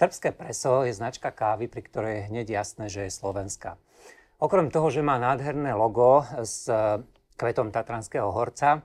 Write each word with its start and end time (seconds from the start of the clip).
Štrbské 0.00 0.32
preso 0.32 0.80
je 0.88 0.96
značka 0.96 1.28
kávy, 1.28 1.68
pri 1.68 1.84
ktorej 1.84 2.12
je 2.16 2.26
hneď 2.32 2.64
jasné, 2.64 2.88
že 2.88 3.04
je 3.04 3.12
slovenská. 3.12 3.76
Okrem 4.40 4.72
toho, 4.72 4.88
že 4.88 5.04
má 5.04 5.20
nádherné 5.20 5.76
logo 5.76 6.24
s 6.40 6.72
kvetom 7.36 7.68
Tatranského 7.68 8.32
horca, 8.32 8.80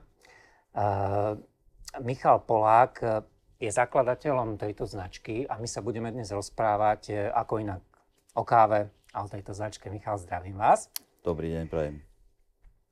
Michal 2.04 2.44
Polák 2.44 3.24
je 3.56 3.70
zakladateľom 3.72 4.60
tejto 4.60 4.84
značky 4.84 5.48
a 5.48 5.56
my 5.56 5.64
sa 5.64 5.80
budeme 5.80 6.12
dnes 6.12 6.28
rozprávať 6.28 7.32
ako 7.32 7.64
inak 7.64 7.80
o 8.36 8.44
káve 8.44 8.92
a 9.16 9.24
o 9.24 9.28
tejto 9.32 9.56
značke. 9.56 9.88
Michal, 9.88 10.20
zdravím 10.20 10.60
vás. 10.60 10.92
Dobrý 11.24 11.48
deň, 11.48 11.64
prajem. 11.72 11.96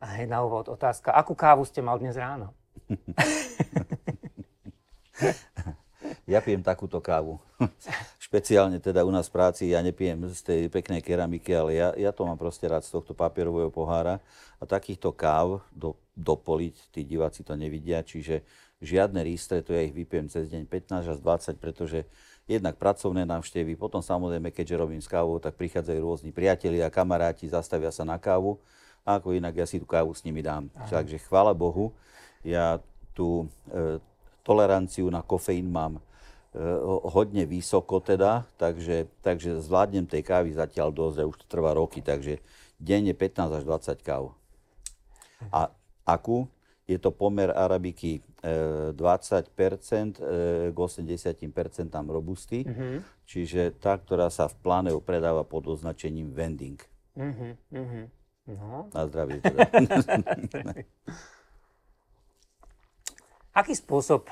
A 0.00 0.16
hej, 0.16 0.32
na 0.32 0.40
úvod 0.40 0.72
otázka. 0.72 1.12
Akú 1.12 1.36
kávu 1.36 1.68
ste 1.68 1.84
mal 1.84 2.00
dnes 2.00 2.16
ráno? 2.16 2.56
ja 6.32 6.40
pijem 6.40 6.64
takúto 6.64 7.04
kávu. 7.04 7.36
Špeciálne 8.34 8.82
teda 8.82 9.06
u 9.06 9.14
nás 9.14 9.30
v 9.30 9.38
práci, 9.38 9.70
ja 9.70 9.78
nepijem 9.78 10.26
z 10.26 10.42
tej 10.42 10.60
peknej 10.66 10.98
keramiky, 11.06 11.54
ale 11.54 11.78
ja, 11.78 11.94
ja 11.94 12.10
to 12.10 12.26
mám 12.26 12.34
proste 12.34 12.66
rád 12.66 12.82
z 12.82 12.90
tohto 12.90 13.14
papierového 13.14 13.70
pohára. 13.70 14.18
A 14.58 14.66
takýchto 14.66 15.14
káv 15.14 15.62
do, 15.70 15.94
dopoliť, 16.18 16.90
tí 16.90 17.06
diváci 17.06 17.46
to 17.46 17.54
nevidia, 17.54 18.02
čiže 18.02 18.42
žiadne 18.82 19.22
rístre, 19.22 19.62
to 19.62 19.70
ja 19.70 19.86
ich 19.86 19.94
vypijem 19.94 20.26
cez 20.26 20.50
deň 20.50 20.66
15 20.66 21.14
až 21.14 21.18
20, 21.22 21.62
pretože 21.62 22.10
jednak 22.50 22.74
pracovné 22.74 23.22
návštevy, 23.22 23.78
potom 23.78 24.02
samozrejme, 24.02 24.50
keďže 24.50 24.82
robím 24.82 24.98
s 24.98 25.06
kávou, 25.06 25.38
tak 25.38 25.54
prichádzajú 25.54 26.02
rôzni 26.02 26.34
priatelia, 26.34 26.90
kamaráti, 26.90 27.46
zastavia 27.46 27.94
sa 27.94 28.02
na 28.02 28.18
kávu 28.18 28.58
a 29.06 29.22
ako 29.22 29.30
inak 29.30 29.54
ja 29.62 29.66
si 29.70 29.78
tú 29.78 29.86
kávu 29.86 30.10
s 30.10 30.26
nimi 30.26 30.42
dám. 30.42 30.66
Aha. 30.74 30.90
Takže 30.90 31.22
chvála 31.22 31.54
Bohu, 31.54 31.94
ja 32.42 32.82
tú 33.14 33.46
e, 33.70 34.02
toleranciu 34.42 35.06
na 35.06 35.22
kofeín 35.22 35.70
mám 35.70 36.02
hodne 37.10 37.42
vysoko 37.50 37.98
teda, 37.98 38.46
takže, 38.54 39.10
takže 39.26 39.58
zvládnem 39.58 40.06
tej 40.06 40.22
kávy 40.22 40.54
zatiaľ 40.54 40.94
dosť 40.94 41.18
a 41.18 41.28
už 41.28 41.36
to 41.42 41.46
trvá 41.50 41.74
roky, 41.74 41.98
takže 41.98 42.38
denne 42.78 43.10
15 43.10 43.58
až 43.58 43.62
20 43.66 44.06
káv. 44.06 44.38
A 45.50 45.74
akú? 46.06 46.46
Je 46.84 47.00
to 47.00 47.16
pomer 47.16 47.48
arabiky 47.48 48.20
20% 48.44 48.92
eh, 48.92 50.68
k 50.68 50.76
80% 50.76 51.40
robusty, 52.12 52.60
uh-huh. 52.68 53.00
čiže 53.24 53.72
tá, 53.80 53.96
ktorá 53.96 54.28
sa 54.28 54.52
v 54.52 54.56
pláne 54.60 54.92
predáva 55.00 55.48
pod 55.48 55.64
označením 55.64 56.28
vending. 56.36 56.76
Uh-huh. 57.16 57.56
No. 58.44 58.92
Na 58.92 59.08
zdravie 59.08 59.40
teda. 59.40 59.64
Aký 63.56 63.72
spôsob 63.72 64.28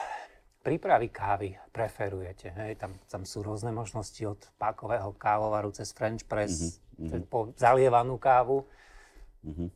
prípravy 0.62 1.10
kávy 1.10 1.58
preferujete? 1.74 2.54
Hej? 2.54 2.78
Tam, 2.78 2.94
tam 3.10 3.22
sú 3.26 3.42
rôzne 3.42 3.74
možnosti 3.74 4.22
od 4.22 4.38
pákového 4.56 5.10
kávovaru 5.18 5.74
cez 5.74 5.90
French 5.90 6.24
press, 6.24 6.78
mm-hmm. 6.96 7.26
po 7.26 7.50
zalievanú 7.58 8.16
kávu. 8.16 8.62
Mm-hmm. 9.42 9.68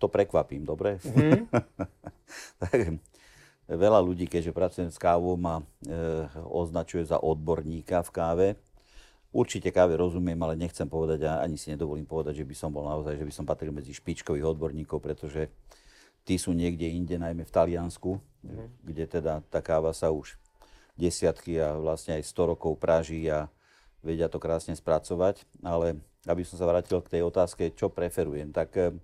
To 0.00 0.06
prekvapím, 0.08 0.64
dobre? 0.64 0.98
Mm-hmm. 1.04 1.46
tak, 2.64 2.78
veľa 3.68 4.00
ľudí, 4.02 4.26
keďže 4.26 4.56
pracujem 4.56 4.90
s 4.90 4.98
kávou, 4.98 5.36
ma 5.38 5.60
e, 5.60 5.64
označuje 6.42 7.06
za 7.06 7.20
odborníka 7.20 8.02
v 8.02 8.10
káve. 8.10 8.48
Určite 9.32 9.72
káve 9.72 9.96
rozumiem, 9.96 10.36
ale 10.44 10.60
nechcem 10.60 10.84
povedať 10.84 11.24
a 11.24 11.40
ani 11.40 11.56
si 11.56 11.72
nedovolím 11.72 12.04
povedať, 12.04 12.44
že 12.44 12.48
by 12.48 12.54
som 12.56 12.68
bol 12.68 12.84
naozaj, 12.84 13.16
že 13.16 13.24
by 13.24 13.32
som 13.32 13.48
patril 13.48 13.72
medzi 13.72 13.96
špičkových 13.96 14.44
odborníkov, 14.44 15.00
pretože 15.00 15.48
tí 16.22 16.38
sú 16.38 16.54
niekde 16.54 16.86
inde, 16.86 17.18
najmä 17.18 17.42
v 17.42 17.54
Taliansku, 17.54 18.18
mm. 18.46 18.86
kde 18.86 19.04
teda 19.06 19.42
tá 19.50 19.58
káva 19.58 19.90
sa 19.90 20.14
už 20.14 20.38
desiatky 20.94 21.58
a 21.58 21.74
vlastne 21.78 22.20
aj 22.20 22.28
100 22.28 22.52
rokov 22.54 22.78
praží 22.78 23.26
a 23.26 23.50
vedia 24.04 24.30
to 24.30 24.38
krásne 24.38 24.76
spracovať. 24.76 25.42
Ale 25.62 25.98
aby 26.26 26.42
som 26.46 26.54
sa 26.54 26.68
vrátil 26.68 27.02
k 27.02 27.18
tej 27.18 27.22
otázke, 27.26 27.74
čo 27.74 27.90
preferujem, 27.90 28.54
tak 28.54 28.70
e, 28.78 28.94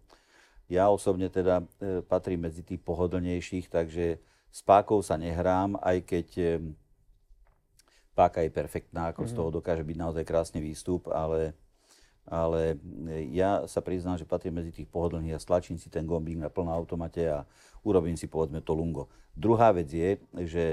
ja 0.71 0.87
osobne 0.87 1.27
teda 1.27 1.67
e, 1.83 2.05
patrím 2.07 2.47
medzi 2.47 2.63
tých 2.63 2.79
pohodlnejších, 2.87 3.67
takže 3.67 4.23
s 4.49 4.61
pákou 4.63 5.03
sa 5.03 5.19
nehrám, 5.19 5.75
aj 5.83 5.99
keď 6.07 6.29
e, 6.39 6.47
páka 8.15 8.47
je 8.47 8.51
perfektná, 8.55 9.11
ako 9.11 9.27
mm. 9.27 9.29
z 9.29 9.33
mhm. 9.35 9.39
toho 9.39 9.51
dokáže 9.51 9.83
byť 9.83 9.97
naozaj 9.99 10.25
krásny 10.27 10.63
výstup, 10.63 11.11
ale 11.11 11.59
ale 12.29 12.77
e, 13.09 13.33
ja 13.33 13.65
sa 13.65 13.81
priznám, 13.81 14.21
že 14.21 14.29
patrím 14.29 14.61
medzi 14.61 14.71
tých 14.71 14.89
pohodlných 14.89 15.37
a 15.37 15.43
stlačím 15.43 15.81
si 15.81 15.89
ten 15.89 16.05
gombík 16.05 16.39
na 16.39 16.53
plnom 16.53 16.73
automate 16.73 17.25
a 17.29 17.49
urobím 17.83 18.15
si 18.15 18.29
povedzme 18.29 18.61
to 18.61 18.77
lungo. 18.77 19.09
Druhá 19.33 19.73
vec 19.73 19.89
je, 19.89 20.21
že 20.45 20.65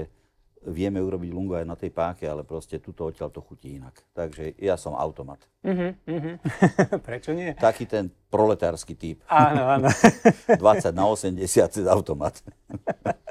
vieme 0.66 0.98
urobiť 0.98 1.30
lungo 1.30 1.54
aj 1.54 1.66
na 1.66 1.78
tej 1.78 1.94
páke, 1.94 2.26
ale 2.26 2.42
proste 2.42 2.82
tuto 2.82 3.06
odtiaľ 3.06 3.30
to 3.30 3.38
chutí 3.38 3.78
inak. 3.78 4.02
Takže 4.10 4.58
ja 4.58 4.74
som 4.74 4.98
automat. 4.98 5.38
Uh-huh, 5.62 5.94
uh-huh. 6.16 6.34
Prečo 7.06 7.30
nie? 7.30 7.54
Taký 7.54 7.86
ten 7.86 8.10
proletársky 8.28 8.98
typ. 8.98 9.22
Áno, 9.30 9.62
áno. 9.70 9.88
20 10.50 10.90
na 10.90 11.04
80 11.06 11.38
cez 11.46 11.86
automat. 11.86 12.42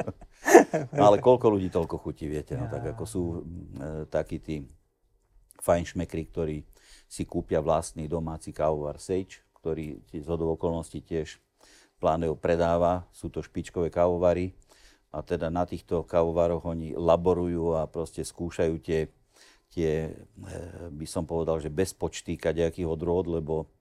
ale 0.96 1.20
koľko 1.20 1.60
ľudí 1.60 1.68
toľko 1.68 2.00
chutí, 2.00 2.32
viete. 2.32 2.56
No, 2.56 2.72
tak 2.72 2.96
ako 2.96 3.04
sú 3.04 3.24
e, 3.36 3.40
takí 4.08 4.40
tí 4.40 4.64
fajnšmekri, 5.60 6.24
ktorí 6.32 6.58
si 7.16 7.24
kúpia 7.24 7.64
vlastný 7.64 8.12
domáci 8.12 8.52
kávovar 8.52 9.00
Sage, 9.00 9.40
ktorý 9.64 10.04
z 10.12 10.28
okolností 10.28 11.00
tiež 11.00 11.40
Pláneo 11.96 12.36
predáva. 12.36 13.08
Sú 13.16 13.32
to 13.32 13.40
špičkové 13.40 13.88
kávovary 13.88 14.52
a 15.16 15.24
teda 15.24 15.48
na 15.48 15.64
týchto 15.64 16.04
kávovaroch 16.04 16.68
oni 16.68 16.92
laborujú 16.92 17.80
a 17.80 17.88
proste 17.88 18.20
skúšajú 18.28 18.76
tie, 18.84 19.08
tie 19.72 20.12
eh, 20.12 20.92
by 20.92 21.08
som 21.08 21.24
povedal, 21.24 21.64
že 21.64 21.72
bezpočty 21.72 22.36
kadejakých 22.36 22.92
odrôd, 22.92 23.32
lebo 23.32 23.72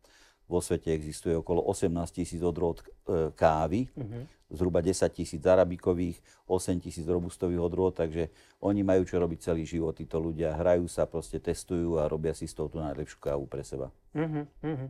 vo 0.45 0.61
svete 0.61 0.93
existuje 0.93 1.33
okolo 1.37 1.65
18 1.65 1.89
tisíc 2.13 2.41
odrôd 2.45 2.85
e, 2.85 3.33
kávy, 3.33 3.89
uh-huh. 3.97 4.29
zhruba 4.53 4.85
10 4.85 5.09
tisíc 5.09 5.41
arabikových, 5.41 6.21
8 6.47 6.85
tisíc 6.85 7.09
robustových 7.09 7.61
odrôd, 7.65 7.97
takže 7.97 8.29
oni 8.61 8.85
majú 8.85 9.09
čo 9.09 9.17
robiť 9.17 9.39
celý 9.41 9.65
život, 9.65 9.97
títo 9.97 10.21
ľudia. 10.21 10.53
Hrajú 10.57 10.85
sa, 10.85 11.09
proste 11.09 11.41
testujú 11.41 11.97
a 11.97 12.09
robia 12.09 12.37
si 12.37 12.45
z 12.45 12.55
toho 12.61 12.69
tú 12.69 12.77
najlepšiu 12.81 13.19
kávu 13.21 13.45
pre 13.49 13.65
seba. 13.65 13.89
Uh-huh, 14.13 14.45
uh-huh. 14.61 14.89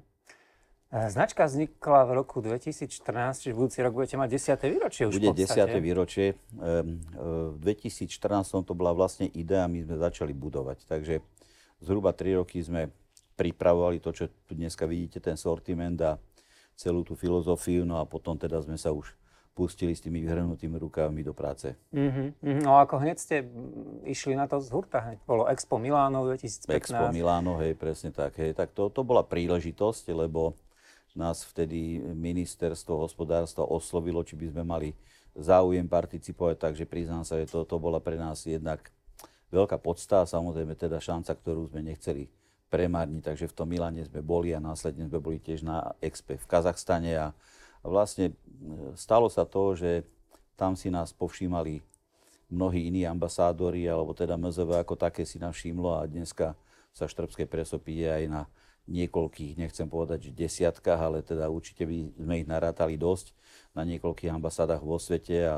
Značka 0.94 1.50
vznikla 1.50 2.06
v 2.06 2.10
roku 2.22 2.38
2014, 2.38 2.86
čiže 3.42 3.50
budúci 3.50 3.82
rok 3.82 3.98
budete 3.98 4.14
mať 4.14 4.30
10. 4.62 4.70
výročie 4.70 5.02
už 5.10 5.18
Bude 5.18 5.34
10. 5.34 5.82
výročie. 5.82 6.38
Ehm, 6.62 7.02
v 7.50 7.58
2014 7.58 8.62
to 8.62 8.78
bola 8.78 8.94
vlastne 8.94 9.26
idea, 9.34 9.66
my 9.66 9.82
sme 9.82 9.98
začali 9.98 10.30
budovať. 10.30 10.86
Takže 10.86 11.18
zhruba 11.82 12.14
3 12.14 12.38
roky 12.38 12.62
sme 12.62 12.94
pripravovali 13.34 13.98
to, 13.98 14.10
čo 14.14 14.24
tu 14.46 14.54
dneska 14.54 14.86
vidíte, 14.86 15.18
ten 15.18 15.34
sortiment 15.34 15.98
a 16.02 16.18
celú 16.74 17.06
tú 17.06 17.14
filozofiu, 17.14 17.86
no 17.86 17.98
a 17.98 18.04
potom 18.06 18.34
teda 18.34 18.58
sme 18.62 18.74
sa 18.74 18.90
už 18.90 19.14
pustili 19.54 19.94
s 19.94 20.02
tými 20.02 20.18
vyhrnutými 20.26 20.74
rukávmi 20.82 21.22
do 21.22 21.30
práce. 21.30 21.78
Mm-hmm. 21.94 22.58
No 22.66 22.82
ako 22.82 22.98
hneď 22.98 23.16
ste 23.22 23.36
išli 24.02 24.34
na 24.34 24.50
to 24.50 24.58
z 24.58 24.66
hurta, 24.74 24.98
hneď 24.98 25.22
bolo 25.22 25.46
Expo 25.46 25.78
Milano 25.78 26.26
2015. 26.26 26.74
Expo 26.74 27.06
Milano, 27.14 27.62
hej, 27.62 27.78
presne 27.78 28.10
tak. 28.10 28.34
Hej. 28.34 28.58
Tak 28.58 28.74
to, 28.74 28.90
to 28.90 29.06
bola 29.06 29.22
príležitosť, 29.22 30.10
lebo 30.10 30.58
nás 31.14 31.46
vtedy 31.46 32.02
ministerstvo 32.02 32.98
hospodárstva 32.98 33.62
oslovilo, 33.62 34.26
či 34.26 34.34
by 34.34 34.50
sme 34.50 34.62
mali 34.66 34.90
záujem 35.38 35.86
participovať, 35.86 36.58
takže 36.58 36.84
priznám 36.90 37.22
sa, 37.22 37.38
že 37.38 37.46
to, 37.46 37.62
to 37.62 37.78
bola 37.78 38.02
pre 38.02 38.18
nás 38.18 38.42
jednak 38.42 38.90
veľká 39.54 39.78
podsta 39.78 40.26
a 40.26 40.30
samozrejme 40.30 40.74
teda 40.74 40.98
šanca, 40.98 41.30
ktorú 41.38 41.70
sme 41.70 41.86
nechceli 41.86 42.26
premárni. 42.74 43.22
Takže 43.22 43.46
v 43.46 43.54
tom 43.54 43.70
Milane 43.70 44.02
sme 44.02 44.18
boli 44.18 44.50
a 44.50 44.58
následne 44.58 45.06
sme 45.06 45.22
boli 45.22 45.38
tiež 45.38 45.62
na 45.62 45.94
Expe 46.02 46.34
v 46.34 46.46
Kazachstane 46.50 47.14
a 47.14 47.26
vlastne 47.86 48.34
e, 48.34 48.34
stalo 48.98 49.30
sa 49.30 49.46
to, 49.46 49.78
že 49.78 50.02
tam 50.58 50.74
si 50.74 50.90
nás 50.90 51.14
povšímali 51.14 51.86
mnohí 52.50 52.90
iní 52.90 53.06
ambasádori, 53.06 53.86
alebo 53.86 54.10
teda 54.10 54.34
MZV 54.34 54.82
ako 54.82 54.98
také 54.98 55.22
si 55.22 55.38
nás 55.38 55.54
všimlo 55.54 56.02
a 56.02 56.10
dneska 56.10 56.58
sa 56.90 57.06
štrbské 57.06 57.46
preso 57.46 57.78
pije 57.78 58.10
aj 58.10 58.24
na 58.26 58.42
niekoľkých, 58.84 59.56
nechcem 59.56 59.88
povedať, 59.88 60.28
že 60.28 60.38
desiatkách, 60.44 61.00
ale 61.00 61.18
teda 61.24 61.48
určite 61.48 61.88
by 61.88 62.14
sme 62.20 62.34
ich 62.44 62.46
narátali 62.46 63.00
dosť 63.00 63.32
na 63.72 63.82
niekoľkých 63.82 64.30
ambasádach 64.30 64.84
vo 64.84 65.00
svete 65.00 65.36
a 65.40 65.56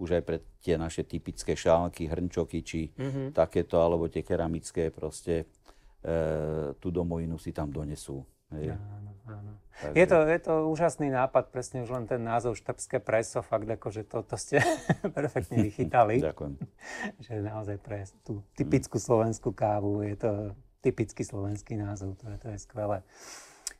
už 0.00 0.18
aj 0.18 0.22
pre 0.26 0.36
tie 0.58 0.74
naše 0.74 1.06
typické 1.06 1.54
šálky, 1.54 2.10
hrnčoky, 2.10 2.66
či 2.66 2.90
mm-hmm. 2.90 3.36
takéto, 3.36 3.78
alebo 3.78 4.10
tie 4.10 4.26
keramické 4.26 4.90
proste 4.90 5.46
tú 6.78 6.88
domovinu 6.92 7.40
si 7.40 7.50
tam 7.50 7.72
donesú. 7.72 8.20
Hej. 8.52 8.76
Áno, 8.76 9.10
áno. 9.24 9.52
Takže... 9.74 9.96
Je, 9.98 10.06
to, 10.06 10.18
je 10.22 10.38
to 10.38 10.54
úžasný 10.70 11.08
nápad, 11.10 11.50
presne 11.50 11.82
už 11.82 11.90
len 11.90 12.04
ten 12.06 12.22
názov 12.22 12.54
Štrbské 12.54 13.02
preso, 13.02 13.42
fakt 13.42 13.66
že 13.66 14.06
to, 14.06 14.22
to 14.22 14.36
ste 14.38 14.62
perfektne 15.16 15.66
vychytali. 15.66 16.22
Ďakujem. 16.22 16.54
že 17.26 17.32
naozaj 17.42 17.76
pre 17.82 18.06
tú 18.22 18.44
typickú 18.54 19.02
slovenskú 19.02 19.50
kávu 19.50 20.06
je 20.06 20.14
to 20.14 20.30
typický 20.84 21.24
slovenský 21.24 21.80
názov, 21.80 22.20
to 22.20 22.28
je, 22.28 22.36
to 22.38 22.48
je 22.52 22.58
skvelé. 22.60 23.00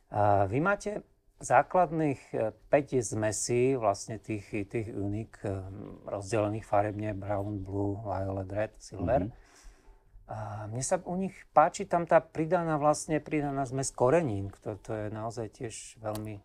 A 0.09 0.49
vy 0.49 0.59
máte 0.59 1.05
základných 1.39 2.19
5 2.33 2.73
e, 2.73 3.01
zmesí, 3.05 3.63
vlastne 3.77 4.17
tých, 4.17 4.49
tých 4.65 4.89
unik, 4.89 5.31
e, 5.45 5.49
rozdelených 6.09 6.65
farebne, 6.65 7.13
brown, 7.13 7.61
blue, 7.61 8.01
violet, 8.01 8.49
red, 8.49 8.73
silver. 8.81 9.29
Mm-hmm 9.29 9.44
A 10.25 10.65
mne 10.65 10.81
sa 10.81 10.97
u 11.05 11.13
nich 11.13 11.37
páči 11.53 11.85
tam 11.85 12.09
tá 12.09 12.17
pridaná 12.17 12.81
vlastne 12.81 13.21
pridaná 13.21 13.61
zmes 13.69 13.93
korenín. 13.93 14.49
To, 14.65 14.73
to 14.81 14.91
je 14.93 15.05
naozaj 15.13 15.53
tiež 15.53 16.01
veľmi... 16.01 16.41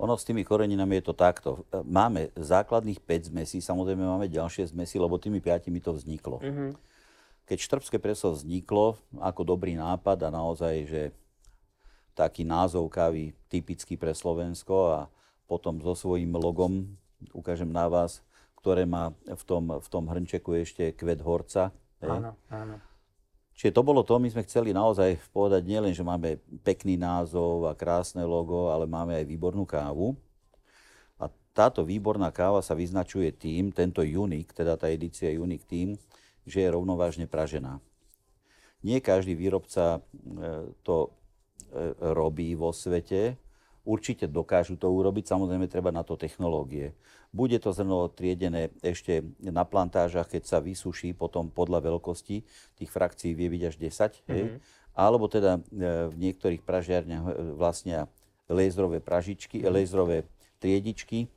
Ono 0.00 0.16
s 0.16 0.26
tými 0.26 0.42
koreninami 0.42 0.98
je 0.98 1.12
to 1.12 1.14
takto. 1.14 1.68
Máme 1.70 2.34
základných 2.34 2.98
5 3.04 3.30
zmesí, 3.30 3.60
samozrejme 3.60 4.00
máme 4.00 4.26
ďalšie 4.32 4.72
zmesí, 4.72 4.96
lebo 4.98 5.20
tými 5.20 5.38
5 5.38 5.70
to 5.84 5.92
vzniklo. 5.92 6.40
Mm-hmm. 6.40 6.70
Keď 7.46 7.58
štrbské 7.60 7.96
preso 8.00 8.32
vzniklo 8.32 8.96
ako 9.20 9.42
dobrý 9.44 9.76
nápad 9.76 10.26
a 10.26 10.34
naozaj, 10.34 10.74
že 10.88 11.02
taký 12.16 12.42
názov 12.42 12.90
kávy 12.90 13.36
typický 13.46 13.94
pre 13.94 14.16
Slovensko 14.16 14.74
a 14.92 15.00
potom 15.46 15.78
so 15.78 15.94
svojím 15.94 16.34
logom, 16.38 16.96
ukážem 17.34 17.68
na 17.70 17.86
vás, 17.86 18.22
ktoré 18.60 18.84
má 18.84 19.14
v 19.24 19.42
tom, 19.46 19.64
v 19.78 19.88
tom 19.88 20.04
hrnčeku 20.08 20.52
ešte 20.58 20.92
kvet 20.94 21.20
horca. 21.24 21.72
Áno, 22.00 22.32
áno. 22.48 22.76
Čiže 23.60 23.76
to 23.76 23.84
bolo 23.84 24.00
to, 24.00 24.16
my 24.16 24.32
sme 24.32 24.40
chceli 24.48 24.72
naozaj 24.72 25.20
povedať 25.36 25.68
nielen, 25.68 25.92
že 25.92 26.00
máme 26.00 26.40
pekný 26.64 26.96
názov 26.96 27.68
a 27.68 27.76
krásne 27.76 28.24
logo, 28.24 28.72
ale 28.72 28.88
máme 28.88 29.12
aj 29.20 29.28
výbornú 29.28 29.68
kávu. 29.68 30.16
A 31.20 31.28
táto 31.52 31.84
výborná 31.84 32.32
káva 32.32 32.64
sa 32.64 32.72
vyznačuje 32.72 33.28
tým, 33.36 33.68
tento 33.68 34.00
Unique, 34.00 34.56
teda 34.56 34.80
tá 34.80 34.88
edícia 34.88 35.28
Unique 35.36 35.68
tým, 35.68 36.00
že 36.48 36.64
je 36.64 36.72
rovnovážne 36.72 37.28
pražená. 37.28 37.84
Nie 38.80 39.04
každý 39.04 39.36
výrobca 39.36 40.00
e, 40.00 40.72
to 40.80 40.96
e, 41.04 41.10
robí 42.16 42.56
vo 42.56 42.72
svete, 42.72 43.36
určite 43.84 44.24
dokážu 44.24 44.80
to 44.80 44.88
urobiť, 44.88 45.28
samozrejme 45.28 45.68
treba 45.68 45.92
na 45.92 46.00
to 46.00 46.16
technológie. 46.16 46.96
Bude 47.30 47.62
to 47.62 47.70
zrno 47.70 48.10
triedené 48.10 48.74
ešte 48.82 49.22
na 49.38 49.62
plantážach, 49.62 50.26
keď 50.26 50.42
sa 50.50 50.58
vysuší 50.58 51.14
potom 51.14 51.46
podľa 51.46 51.86
veľkosti, 51.86 52.42
tých 52.74 52.90
frakcií 52.90 53.38
vie 53.38 53.46
byť 53.54 53.62
až 53.70 53.74
10, 53.78 53.86
mm-hmm. 53.86 54.30
hej? 54.34 54.42
alebo 54.98 55.30
teda 55.30 55.58
e, 55.58 55.60
v 56.10 56.14
niektorých 56.18 56.66
pražiarniach 56.66 57.24
e, 57.30 57.32
vlastne 57.54 58.10
lézrové 58.50 58.98
pražičky, 58.98 59.62
mm-hmm. 59.62 59.74
lézrové 59.74 60.18
triedičky, 60.58 61.30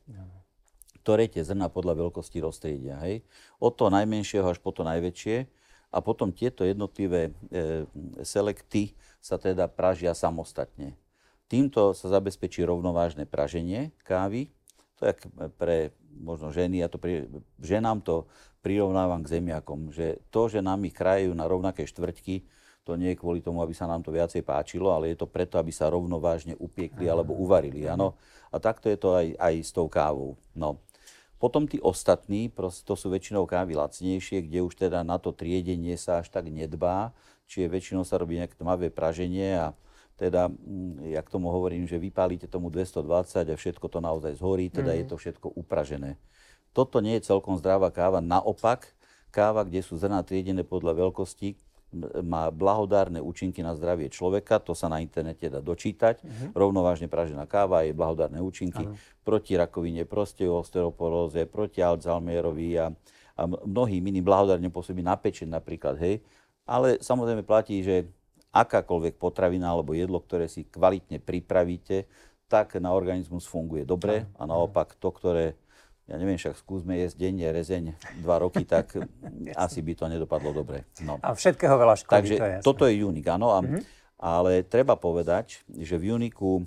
ktoré 1.03 1.27
tie 1.27 1.43
zrna 1.43 1.67
podľa 1.67 2.07
veľkosti 2.07 2.39
roztriedia. 2.39 2.95
Hej? 3.03 3.27
Od 3.59 3.75
toho 3.75 3.91
najmenšieho 3.91 4.47
až 4.47 4.59
po 4.63 4.71
to 4.71 4.87
najväčšie. 4.87 5.47
A 5.93 6.01
potom 6.01 6.33
tieto 6.33 6.65
jednotlivé 6.65 7.29
e, 7.53 7.85
selekty 8.25 8.97
sa 9.21 9.37
teda 9.37 9.69
pražia 9.69 10.17
samostatne. 10.17 10.97
Týmto 11.45 11.93
sa 11.93 12.09
zabezpečí 12.09 12.65
rovnovážne 12.65 13.29
praženie 13.29 13.93
kávy. 14.01 14.49
Je 15.03 15.13
pre 15.59 15.91
možno 16.15 16.53
ženy, 16.53 16.83
ja 16.83 16.87
to 16.87 17.01
pri, 17.01 17.27
ženám 17.59 17.99
to 18.05 18.29
prirovnávam 18.63 19.25
k 19.25 19.39
zemiakom, 19.39 19.91
že 19.91 20.23
to, 20.31 20.47
že 20.47 20.63
nám 20.63 20.87
ich 20.87 20.95
krajú 20.95 21.35
na 21.35 21.49
rovnaké 21.49 21.83
štvrťky, 21.83 22.47
to 22.83 22.99
nie 22.99 23.15
je 23.15 23.19
kvôli 23.19 23.39
tomu, 23.39 23.63
aby 23.63 23.71
sa 23.71 23.87
nám 23.87 24.03
to 24.03 24.11
viacej 24.11 24.43
páčilo, 24.43 24.91
ale 24.91 25.15
je 25.15 25.23
to 25.23 25.27
preto, 25.27 25.55
aby 25.55 25.71
sa 25.71 25.87
rovnovážne 25.87 26.59
upiekli 26.59 27.07
alebo 27.07 27.31
uvarili. 27.31 27.87
Áno? 27.87 28.19
A 28.51 28.59
takto 28.59 28.91
je 28.91 28.99
to 28.99 29.15
aj, 29.15 29.39
aj 29.39 29.53
s 29.63 29.71
tou 29.71 29.87
kávou. 29.87 30.35
No. 30.51 30.83
Potom 31.39 31.67
tí 31.67 31.79
ostatní, 31.79 32.51
to 32.87 32.95
sú 32.95 33.07
väčšinou 33.11 33.47
kávy 33.47 33.75
lacnejšie, 33.75 34.47
kde 34.47 34.63
už 34.63 34.79
teda 34.79 35.03
na 35.03 35.19
to 35.19 35.35
triedenie 35.35 35.95
sa 35.95 36.23
až 36.23 36.31
tak 36.31 36.47
nedbá, 36.47 37.15
čiže 37.47 37.71
väčšinou 37.71 38.03
sa 38.07 38.19
robí 38.19 38.39
nejaké 38.39 38.55
tmavé 38.55 38.87
praženie 38.91 39.59
a 39.59 39.67
teda, 40.17 40.49
mm, 40.49 41.13
jak 41.13 41.25
tomu 41.29 41.49
hovorím, 41.49 41.89
že 41.89 41.97
vypálite 41.97 42.45
tomu 42.45 42.69
220 42.69 43.49
a 43.49 43.55
všetko 43.57 43.85
to 43.89 43.99
naozaj 43.99 44.37
zhorí, 44.37 44.69
teda 44.69 44.93
mm. 44.93 44.97
je 45.01 45.05
to 45.09 45.15
všetko 45.17 45.47
upražené. 45.57 46.21
Toto 46.73 47.01
nie 47.01 47.17
je 47.21 47.29
celkom 47.29 47.57
zdravá 47.57 47.93
káva, 47.93 48.21
naopak, 48.21 48.93
káva, 49.33 49.65
kde 49.65 49.81
sú 49.81 49.97
zrná 49.97 50.21
triedené 50.25 50.61
podľa 50.65 51.05
veľkosti, 51.05 51.57
má 52.25 52.49
blahodárne 52.49 53.21
účinky 53.21 53.61
na 53.61 53.77
zdravie 53.77 54.09
človeka, 54.09 54.57
to 54.57 54.73
sa 54.73 54.89
na 54.89 54.99
internete 54.99 55.45
dá 55.45 55.61
dočítať. 55.61 56.25
Uh-huh. 56.25 56.49
Rovnovážne 56.57 57.05
pražená 57.05 57.45
káva 57.45 57.85
je 57.85 57.93
blahodárne 57.93 58.41
účinky 58.41 58.81
uh-huh. 58.81 58.97
proti 59.21 59.53
rakovine, 59.53 60.03
proti 60.09 60.49
osteoporóze, 60.49 61.45
proti 61.45 61.85
Alzheimerovi 61.85 62.81
a, 62.81 62.89
a 63.37 63.41
mnohým 63.45 64.09
iným 64.09 64.25
blahodárne 64.25 64.73
pôsobí 64.73 65.05
na 65.05 65.13
pečen 65.13 65.53
napríklad, 65.53 66.01
hej. 66.01 66.25
Ale 66.65 66.97
samozrejme 66.97 67.45
platí, 67.45 67.85
že 67.85 68.09
akákoľvek 68.53 69.17
potravina 69.17 69.73
alebo 69.73 69.97
jedlo, 69.97 70.21
ktoré 70.21 70.45
si 70.45 70.69
kvalitne 70.69 71.17
pripravíte, 71.17 72.05
tak 72.45 72.77
na 72.77 72.93
organizmus 72.93 73.49
funguje 73.49 73.81
dobre 73.81 74.29
a 74.37 74.45
naopak 74.45 74.93
to, 75.01 75.09
ktoré, 75.09 75.57
ja 76.05 76.21
neviem, 76.21 76.37
však 76.37 76.61
skúsme 76.61 76.93
jesť 77.01 77.17
denne 77.17 77.49
rezeň 77.49 77.97
dva 78.21 78.37
roky, 78.37 78.61
tak 78.61 78.93
asi 79.65 79.81
by 79.81 79.93
to 79.97 80.05
nedopadlo 80.05 80.53
dobre. 80.53 80.85
No. 81.01 81.17
A 81.25 81.33
všetkého 81.33 81.73
veľa 81.73 81.97
škodí, 81.97 82.13
Takže 82.13 82.35
to 82.37 82.45
je 82.45 82.57
toto 82.61 82.83
je 82.85 83.01
unik, 83.01 83.25
áno. 83.33 83.57
A, 83.57 83.59
mm-hmm. 83.65 83.81
Ale 84.23 84.63
treba 84.63 84.95
povedať, 84.95 85.65
že 85.67 85.97
v 85.97 86.15
uniku 86.15 86.63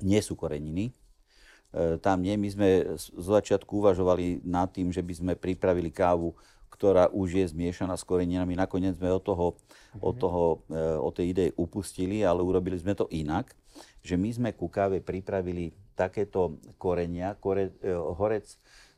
nie 0.00 0.22
sú 0.22 0.38
koreniny. 0.38 0.88
E, 0.88 1.98
tam 1.98 2.22
nie, 2.22 2.38
my 2.38 2.48
sme 2.48 2.68
z 2.94 3.26
začiatku 3.26 3.82
uvažovali 3.82 4.46
nad 4.46 4.70
tým, 4.70 4.94
že 4.94 5.02
by 5.02 5.12
sme 5.12 5.32
pripravili 5.34 5.90
kávu 5.90 6.32
ktorá 6.76 7.08
už 7.08 7.40
je 7.40 7.46
zmiešaná 7.56 7.96
s 7.96 8.04
koreninami. 8.04 8.52
Nakoniec 8.52 9.00
sme 9.00 9.08
od 9.08 9.24
toho, 9.24 9.46
mm-hmm. 9.56 10.00
od, 10.04 10.14
toho, 10.20 10.44
e, 10.68 10.78
od 11.00 11.12
tej 11.16 11.26
idei 11.32 11.50
upustili, 11.56 12.20
ale 12.20 12.44
urobili 12.44 12.76
sme 12.76 12.92
to 12.92 13.08
inak, 13.08 13.56
že 14.04 14.20
my 14.20 14.28
sme 14.28 14.50
ku 14.52 14.68
káve 14.68 15.00
pripravili 15.00 15.72
takéto 15.96 16.60
korenia, 16.76 17.32
kore, 17.40 17.72
e, 17.80 17.90
horec 17.92 18.44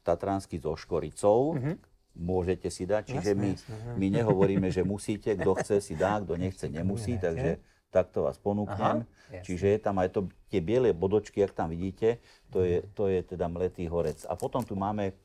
tatranský 0.02 0.58
so 0.58 0.74
škoricou, 0.74 1.54
mm-hmm. 1.54 1.74
môžete 2.18 2.66
si 2.66 2.82
dať, 2.82 3.14
čiže 3.14 3.32
jasne, 3.32 3.42
my, 3.46 3.50
jasne. 3.54 3.94
my 3.94 4.06
nehovoríme, 4.10 4.68
že 4.74 4.82
musíte, 4.82 5.38
kto 5.38 5.54
chce 5.62 5.78
si 5.78 5.94
dá, 5.94 6.18
kto 6.18 6.34
nechce 6.34 6.66
nemusí, 6.66 7.14
takže 7.14 7.62
takto 7.88 8.28
vás 8.28 8.36
ponúknem. 8.36 9.04
Aha, 9.04 9.40
čiže 9.44 9.76
je 9.76 9.78
tam 9.80 9.96
aj 10.00 10.12
to, 10.12 10.20
tie 10.52 10.60
biele 10.60 10.92
bodočky, 10.92 11.40
ak 11.40 11.56
tam 11.56 11.72
vidíte, 11.72 12.20
to 12.52 12.64
je, 12.64 12.84
to 12.92 13.08
je 13.08 13.20
teda 13.24 13.48
mletý 13.48 13.88
horec. 13.88 14.24
A 14.28 14.36
potom 14.36 14.60
tu 14.64 14.76
máme 14.76 15.16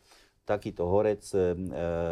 takýto 0.44 0.84
horec 0.92 1.24
e, 1.32 1.56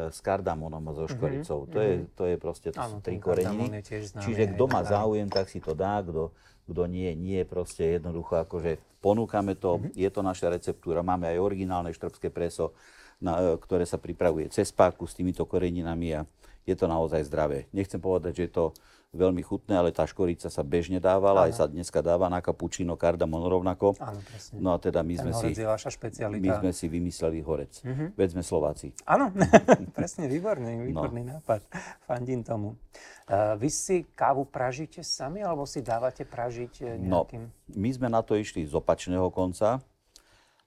s 0.07 0.19
kardamonom 0.23 0.79
a 0.87 0.91
so 0.95 1.05
mhm, 1.05 1.11
škoricou. 1.11 1.59
Mm-hmm. 1.63 1.73
To, 1.75 1.79
je, 1.79 1.93
mhm. 1.93 2.05
to 2.15 2.23
je 2.25 2.35
proste, 2.39 2.67
to 2.71 2.81
sú 2.81 2.97
tri 3.03 3.17
koreniny. 3.19 3.83
Čiže 3.83 4.55
kto 4.55 4.63
má 4.71 4.81
záujem, 4.87 5.27
tak 5.27 5.51
si 5.51 5.59
to 5.59 5.75
dá, 5.75 5.99
kto, 5.99 6.31
kto 6.67 6.83
nie, 6.87 7.11
nie, 7.13 7.43
proste 7.43 7.99
jednoducho 7.99 8.39
akože 8.39 8.79
ponúkame 9.03 9.59
to, 9.59 9.77
mm-hmm. 9.77 9.93
je 9.97 10.09
to 10.09 10.21
naša 10.23 10.47
receptúra, 10.55 11.03
máme 11.03 11.27
aj 11.27 11.43
originálne 11.43 11.91
štrbské 11.91 12.31
preso, 12.31 12.71
na, 13.19 13.37
e, 13.37 13.59
ktoré 13.59 13.83
sa 13.83 13.99
pripravuje 13.99 14.47
cez 14.47 14.71
páku 14.71 15.05
s 15.05 15.13
týmito 15.13 15.43
koreninami 15.43 16.15
a 16.15 16.21
je 16.63 16.75
to 16.77 16.87
naozaj 16.87 17.25
zdravé. 17.27 17.67
Nechcem 17.75 17.99
povedať, 17.99 18.31
že 18.37 18.43
je 18.47 18.53
to 18.53 18.65
veľmi 19.11 19.43
chutné, 19.43 19.75
ale 19.75 19.91
tá 19.91 20.07
škorica 20.07 20.47
sa 20.47 20.63
bežne 20.63 21.03
dávala, 21.03 21.51
aj 21.51 21.59
sa 21.59 21.65
dneska 21.67 21.99
dáva 21.99 22.31
na 22.31 22.39
kapučino, 22.39 22.95
kardamon 22.95 23.43
rovnako. 23.43 23.99
Áno, 23.99 24.23
presne. 24.23 24.55
No 24.63 24.71
a 24.71 24.79
teda 24.79 25.03
my 25.03 25.15
sme, 25.19 25.31
si, 25.35 25.51
je 25.51 25.67
vaša 25.67 25.91
špecialita. 25.91 26.39
my 26.39 26.51
sme 26.63 26.71
si 26.71 26.87
vymysleli 26.87 27.43
horec. 27.43 27.83
Mm-hmm. 27.83 28.07
Veď 28.15 28.27
sme 28.31 28.43
Slováci. 28.43 28.95
Áno, 29.03 29.35
presne, 29.99 30.31
výborný, 30.31 30.87
výborný 30.87 31.27
no. 31.27 31.29
nápad. 31.37 31.59
Fandím 32.07 32.39
tomu. 32.47 32.79
Uh, 33.27 33.59
vy 33.59 33.67
si 33.67 34.07
kávu 34.15 34.47
pražíte 34.47 35.03
sami, 35.03 35.43
alebo 35.43 35.67
si 35.67 35.83
dávate 35.83 36.23
pražiť 36.23 36.73
e, 36.83 36.87
no, 37.03 37.27
nejakým... 37.27 37.43
No, 37.47 37.75
my 37.75 37.89
sme 37.91 38.07
na 38.07 38.23
to 38.23 38.39
išli 38.39 38.63
z 38.63 38.71
opačného 38.71 39.27
konca. 39.27 39.83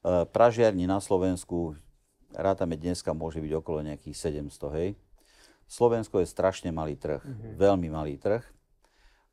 Uh, 0.05 0.29
pražiarni 0.29 0.85
na 0.85 1.01
Slovensku, 1.01 1.81
rátame 2.37 2.77
dneska, 2.77 3.17
môže 3.17 3.41
byť 3.41 3.53
okolo 3.57 3.81
nejakých 3.81 4.37
700, 4.37 4.77
hej. 4.77 4.89
Slovensko 5.69 6.21
je 6.21 6.29
strašne 6.29 6.71
malý 6.71 6.95
trh, 6.95 7.23
mm-hmm. 7.25 7.53
veľmi 7.57 7.89
malý 7.91 8.21
trh. 8.21 8.45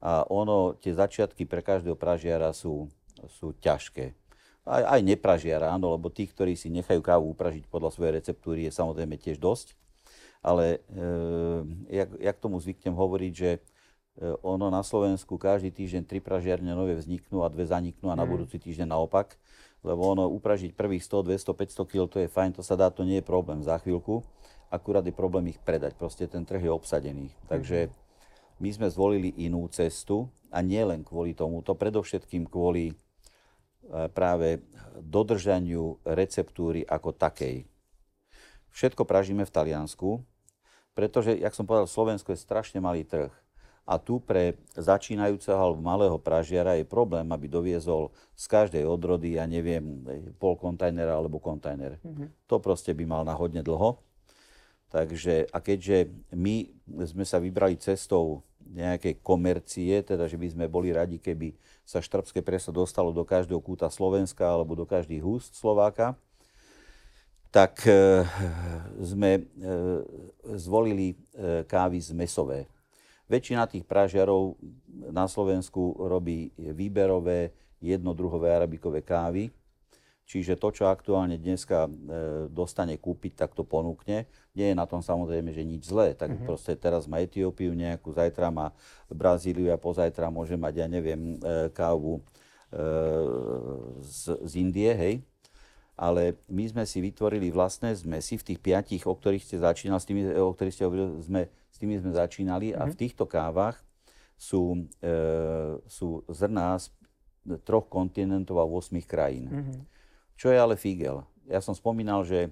A 0.01 0.25
ono, 0.25 0.73
tie 0.73 0.97
začiatky 0.97 1.45
pre 1.45 1.61
každého 1.61 1.93
pražiara 1.93 2.50
sú, 2.57 2.89
sú 3.38 3.53
ťažké. 3.61 4.17
Aj, 4.65 4.97
aj 4.97 5.01
nepražiara, 5.05 5.69
áno, 5.73 5.93
lebo 5.93 6.09
tých, 6.09 6.33
ktorí 6.33 6.57
si 6.57 6.73
nechajú 6.73 7.01
kávu 7.01 7.33
upražiť 7.38 7.69
podľa 7.69 7.93
svojej 7.93 8.13
receptúry, 8.17 8.65
je 8.65 8.73
samozrejme 8.73 9.17
tiež 9.21 9.38
dosť. 9.38 9.77
Ale 10.41 10.81
e, 10.89 11.09
jak, 12.01 12.09
jak 12.17 12.38
tomu 12.41 12.57
zvyknem 12.57 12.97
hovoriť, 12.97 13.33
že 13.33 13.51
e, 13.57 13.59
ono 14.41 14.73
na 14.73 14.81
Slovensku 14.81 15.38
každý 15.38 15.69
týždeň 15.69 16.09
tri 16.09 16.17
pražiarne 16.17 16.73
nové 16.73 16.97
vzniknú 16.97 17.45
a 17.45 17.53
dve 17.53 17.69
zaniknú 17.69 18.09
a 18.09 18.17
na 18.17 18.25
mm. 18.25 18.29
budúci 18.33 18.57
týždeň 18.57 18.89
naopak. 18.89 19.38
Lebo 19.85 20.01
ono 20.01 20.29
upražiť 20.33 20.73
prvých 20.73 21.05
100, 21.05 21.29
200, 21.29 21.85
500 21.85 21.89
kg, 21.89 22.03
to 22.09 22.17
je 22.21 22.29
fajn, 22.29 22.57
to 22.57 22.61
sa 22.65 22.73
dá, 22.73 22.89
to 22.89 23.05
nie 23.05 23.21
je 23.21 23.25
problém 23.25 23.61
za 23.61 23.77
chvíľku 23.81 24.25
akurát 24.71 25.03
je 25.03 25.11
problém 25.11 25.51
ich 25.51 25.59
predať. 25.59 25.99
Proste 25.99 26.25
ten 26.31 26.47
trh 26.47 26.63
je 26.63 26.71
obsadený. 26.71 27.27
Takže 27.51 27.91
my 28.63 28.69
sme 28.71 28.87
zvolili 28.87 29.35
inú 29.43 29.67
cestu 29.67 30.31
a 30.47 30.63
nie 30.63 30.79
len 30.79 31.03
kvôli 31.03 31.35
tomuto, 31.35 31.75
predovšetkým 31.75 32.47
kvôli 32.47 32.89
e, 32.89 32.93
práve 34.15 34.63
dodržaniu 35.03 35.99
receptúry 36.07 36.87
ako 36.87 37.11
takej. 37.11 37.67
Všetko 38.71 39.03
pražíme 39.03 39.43
v 39.43 39.51
Taliansku, 39.51 40.23
pretože, 40.95 41.35
jak 41.35 41.51
som 41.51 41.67
povedal, 41.67 41.91
Slovensko 41.91 42.31
je 42.31 42.39
strašne 42.39 42.79
malý 42.79 43.03
trh. 43.03 43.31
A 43.81 43.97
tu 43.97 44.21
pre 44.21 44.61
začínajúceho 44.77 45.57
alebo 45.57 45.81
malého 45.81 46.15
pražiara 46.21 46.77
je 46.79 46.85
problém, 46.87 47.25
aby 47.33 47.49
doviezol 47.49 48.13
z 48.37 48.45
každej 48.47 48.83
odrody, 48.87 49.35
ja 49.35 49.49
neviem, 49.49 50.05
pol 50.37 50.55
kontajnera 50.55 51.17
alebo 51.17 51.41
kontajner. 51.41 51.97
Mm-hmm. 52.05 52.45
To 52.47 52.61
proste 52.61 52.93
by 52.93 53.03
mal 53.03 53.23
na 53.25 53.33
hodne 53.35 53.65
dlho. 53.65 53.99
Takže, 54.91 55.48
a 55.48 55.57
keďže 55.63 56.12
my 56.36 56.67
sme 57.07 57.24
sa 57.24 57.39
vybrali 57.39 57.79
cestou 57.79 58.43
nejakej 58.71 59.24
komercie, 59.24 60.03
teda 60.03 60.27
že 60.27 60.36
by 60.36 60.48
sme 60.51 60.65
boli 60.67 60.91
radi, 60.91 61.15
keby 61.15 61.55
sa 61.88 62.03
štrbské 62.03 62.43
preso 62.43 62.75
dostalo 62.75 63.15
do 63.15 63.24
každého 63.24 63.60
kúta 63.63 63.88
Slovenska 63.88 64.48
alebo 64.48 64.75
do 64.75 64.83
každých 64.83 65.24
úst 65.24 65.55
Slováka, 65.55 66.15
tak 67.51 67.83
e, 67.83 68.24
sme 69.03 69.31
e, 69.36 69.41
zvolili 70.55 71.12
e, 71.12 71.15
kávy 71.67 72.00
zmesové. 72.00 72.63
Väčšina 73.27 73.67
tých 73.67 73.83
pražiarov 73.83 74.55
na 75.12 75.27
Slovensku 75.27 76.00
robí 76.00 76.51
výberové, 76.55 77.51
jednodruhové 77.83 78.55
arabikové 78.55 79.03
kávy. 79.03 79.51
Čiže 80.31 80.55
to, 80.55 80.71
čo 80.71 80.88
aktuálne 80.88 81.35
dneska 81.35 81.91
dostane 82.47 82.95
kúpiť, 82.95 83.35
tak 83.35 83.51
to 83.51 83.67
ponúkne. 83.67 84.31
Nie 84.55 84.71
je 84.71 84.79
na 84.79 84.88
tom 84.88 85.03
samozrejme, 85.03 85.51
že 85.51 85.67
nič 85.67 85.91
zlé. 85.91 86.15
Tak 86.15 86.31
mm-hmm. 86.31 86.47
proste 86.47 86.79
teraz 86.79 87.03
má 87.03 87.19
Etiópiu 87.19 87.75
nejakú, 87.75 88.15
zajtra 88.15 88.47
má 88.47 88.71
Brazíliu 89.11 89.75
a 89.75 89.75
pozajtra 89.75 90.31
môže 90.31 90.55
mať, 90.55 90.73
ja 90.79 90.88
neviem, 90.88 91.35
kávu 91.75 92.23
z, 94.07 94.39
z 94.47 94.51
Indie, 94.55 94.95
hej 94.95 95.15
ale 96.01 96.33
my 96.50 96.65
sme 96.65 96.83
si 96.89 96.97
vytvorili 96.97 97.53
vlastné 97.53 97.93
zmesy 97.93 98.41
v 98.41 98.45
tých 98.50 98.59
piatich, 98.63 99.05
o 99.05 99.13
ktorých 99.13 99.45
ste 99.45 99.61
začínali, 99.61 100.01
s 100.01 100.09
tými, 100.09 100.21
o 100.33 100.50
ktorých 100.50 100.73
ste 100.73 100.88
hovorili, 100.89 101.21
sme, 101.21 101.41
s 101.69 101.77
tými 101.77 102.01
sme 102.01 102.17
začínali 102.17 102.73
mm-hmm. 102.73 102.81
a 102.81 102.89
v 102.89 102.95
mhm. 102.95 103.00
týchto 103.05 103.29
kávach 103.29 103.77
sú, 104.33 104.89
e, 104.97 105.13
sú 105.85 106.25
zrná 106.25 106.73
z 106.81 106.89
troch 107.61 107.85
kontinentov 107.85 108.57
a 108.57 108.65
8 108.65 108.97
krajín. 109.05 109.45
Mm-hmm. 109.45 109.79
Čo 110.41 110.50
je 110.50 110.57
ale 110.57 110.74
figel? 110.74 111.21
Ja 111.45 111.62
som 111.62 111.77
spomínal, 111.77 112.25
že 112.25 112.50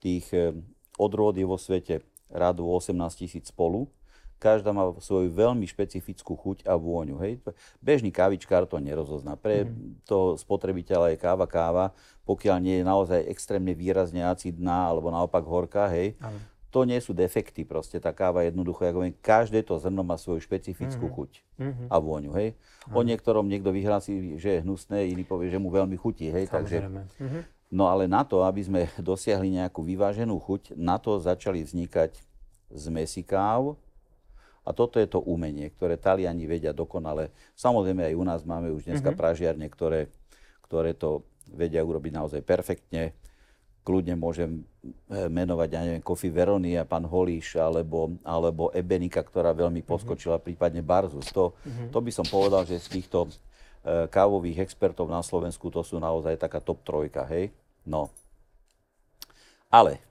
tých 0.00 0.32
e, 0.32 0.56
odrôd 0.96 1.36
je 1.36 1.44
vo 1.44 1.60
svete 1.60 2.00
radu 2.32 2.64
18 2.64 2.96
tisíc 3.20 3.52
spolu 3.52 3.92
každá 4.36 4.68
má 4.72 4.92
svoju 5.00 5.32
veľmi 5.32 5.64
špecifickú 5.64 6.36
chuť 6.36 6.58
a 6.68 6.76
vôňu. 6.76 7.16
Hej. 7.24 7.40
Bežný 7.80 8.12
kávičkár 8.12 8.68
to 8.68 8.76
nerozozná. 8.76 9.34
Pre 9.36 9.64
mm. 9.64 10.04
toho 10.04 10.36
spotrebiteľa 10.36 11.16
je 11.16 11.18
káva 11.20 11.48
káva, 11.48 11.96
pokiaľ 12.28 12.56
nie 12.60 12.76
je 12.80 12.84
naozaj 12.84 13.20
extrémne 13.32 13.72
výrazne 13.72 14.20
acidná 14.20 14.92
alebo 14.92 15.08
naopak 15.08 15.40
horká. 15.44 15.88
Hej. 15.88 16.20
Ale. 16.20 16.36
To 16.74 16.82
nie 16.84 16.98
sú 17.00 17.16
defekty 17.16 17.62
proste. 17.62 18.02
Tá 18.02 18.10
káva 18.12 18.44
jednoducho, 18.44 18.84
ako 18.84 19.06
viem, 19.06 19.14
každé 19.22 19.62
to 19.64 19.78
zrno 19.80 20.02
má 20.02 20.18
svoju 20.18 20.42
špecifickú 20.44 21.08
mm-hmm. 21.08 21.16
chuť 21.16 21.30
mm-hmm. 21.56 21.86
a 21.88 21.96
vôňu. 21.96 22.32
Hej. 22.36 22.58
O 22.92 23.00
niektorom 23.00 23.46
niekto 23.46 23.70
vyhlási, 23.72 24.36
že 24.36 24.60
je 24.60 24.62
hnusné, 24.66 25.08
iný 25.08 25.24
povie, 25.24 25.48
že 25.48 25.62
mu 25.62 25.72
veľmi 25.72 25.96
chutí. 25.96 26.28
Hej. 26.28 26.52
Takže, 26.52 26.84
mm-hmm. 26.84 27.42
No 27.72 27.90
ale 27.90 28.06
na 28.06 28.22
to, 28.22 28.44
aby 28.44 28.62
sme 28.62 28.80
dosiahli 29.00 29.56
nejakú 29.56 29.80
vyváženú 29.80 30.36
chuť, 30.36 30.76
na 30.76 31.00
to 31.00 31.16
začali 31.16 31.62
vznikať 31.64 32.18
zmesi 32.74 33.22
káv, 33.22 33.78
a 34.66 34.74
toto 34.74 34.98
je 34.98 35.06
to 35.06 35.22
umenie, 35.22 35.70
ktoré 35.70 35.94
Taliani 35.94 36.42
vedia 36.50 36.74
dokonale. 36.74 37.30
Samozrejme 37.54 38.10
aj 38.10 38.14
u 38.18 38.24
nás 38.26 38.40
máme 38.42 38.74
už 38.74 38.90
dneska 38.90 39.14
mm-hmm. 39.14 39.22
pražiarne, 39.22 39.66
ktoré, 39.70 40.10
ktoré 40.66 40.90
to 40.90 41.22
vedia 41.46 41.86
urobiť 41.86 42.10
naozaj 42.10 42.40
perfektne. 42.42 43.14
Kľudne 43.86 44.18
môžem 44.18 44.66
eh, 45.06 45.30
menovať, 45.30 45.68
ja 45.70 45.80
neviem, 45.86 46.02
Kofi 46.02 46.26
Veroni 46.26 46.74
a 46.74 46.82
pán 46.82 47.06
Holíš, 47.06 47.54
alebo, 47.62 48.18
alebo 48.26 48.74
Ebenika, 48.74 49.22
ktorá 49.22 49.54
veľmi 49.54 49.86
mhm. 49.86 49.88
poskočila, 49.88 50.42
mm-hmm. 50.42 50.48
prípadne 50.50 50.82
Barzus. 50.82 51.30
To, 51.30 51.54
mm-hmm. 51.62 51.94
to 51.94 51.98
by 52.02 52.10
som 52.10 52.26
povedal, 52.26 52.66
že 52.66 52.82
z 52.82 52.98
týchto 52.98 53.30
e, 53.30 54.10
kávových 54.10 54.66
expertov 54.66 55.06
na 55.06 55.22
Slovensku 55.22 55.70
to 55.70 55.86
sú 55.86 56.02
naozaj 56.02 56.34
taká 56.34 56.58
top 56.58 56.82
trojka, 56.82 57.22
hej? 57.30 57.54
No. 57.86 58.10
Ale 59.70 60.02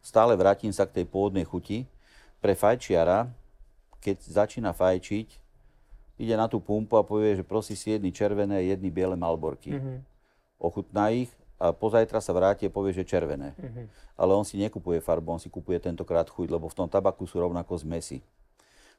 stále 0.00 0.32
vrátim 0.32 0.72
sa 0.72 0.88
k 0.88 1.02
tej 1.02 1.04
pôvodnej 1.04 1.44
chuti. 1.44 1.84
Pre 2.40 2.56
fajčiara 2.56 3.28
keď 4.00 4.16
začína 4.24 4.72
fajčiť, 4.72 5.28
ide 6.16 6.34
na 6.34 6.48
tú 6.48 6.58
pumpu 6.58 6.96
a 6.96 7.04
povie, 7.04 7.36
že 7.36 7.44
prosí 7.44 7.76
si 7.76 7.92
jedny 7.92 8.10
červené, 8.10 8.64
jedny 8.64 8.88
biele 8.88 9.14
malborky. 9.14 9.76
Mm-hmm. 9.76 9.96
Ochutná 10.60 11.12
ich 11.12 11.28
a 11.60 11.76
pozajtra 11.76 12.24
sa 12.24 12.32
vráti 12.32 12.64
a 12.64 12.72
povie, 12.72 12.96
že 12.96 13.04
červené. 13.04 13.52
Mm-hmm. 13.52 14.16
Ale 14.16 14.32
on 14.32 14.48
si 14.48 14.56
nekupuje 14.56 15.04
farbu, 15.04 15.36
on 15.36 15.42
si 15.42 15.52
kupuje 15.52 15.76
tentokrát 15.76 16.24
chuť, 16.24 16.48
lebo 16.48 16.72
v 16.72 16.76
tom 16.76 16.88
tabaku 16.88 17.28
sú 17.28 17.36
rovnako 17.36 17.76
zmesi. 17.84 18.24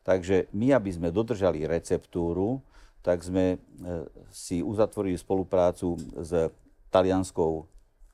Takže 0.05 0.45
my, 0.53 0.77
aby 0.77 0.93
sme 0.93 1.09
dodržali 1.09 1.65
receptúru, 1.65 2.61
tak 3.01 3.25
sme 3.25 3.57
e, 3.57 3.57
si 4.29 4.61
uzatvorili 4.61 5.17
spoluprácu 5.17 5.97
s 6.21 6.53
talianskou 6.93 7.65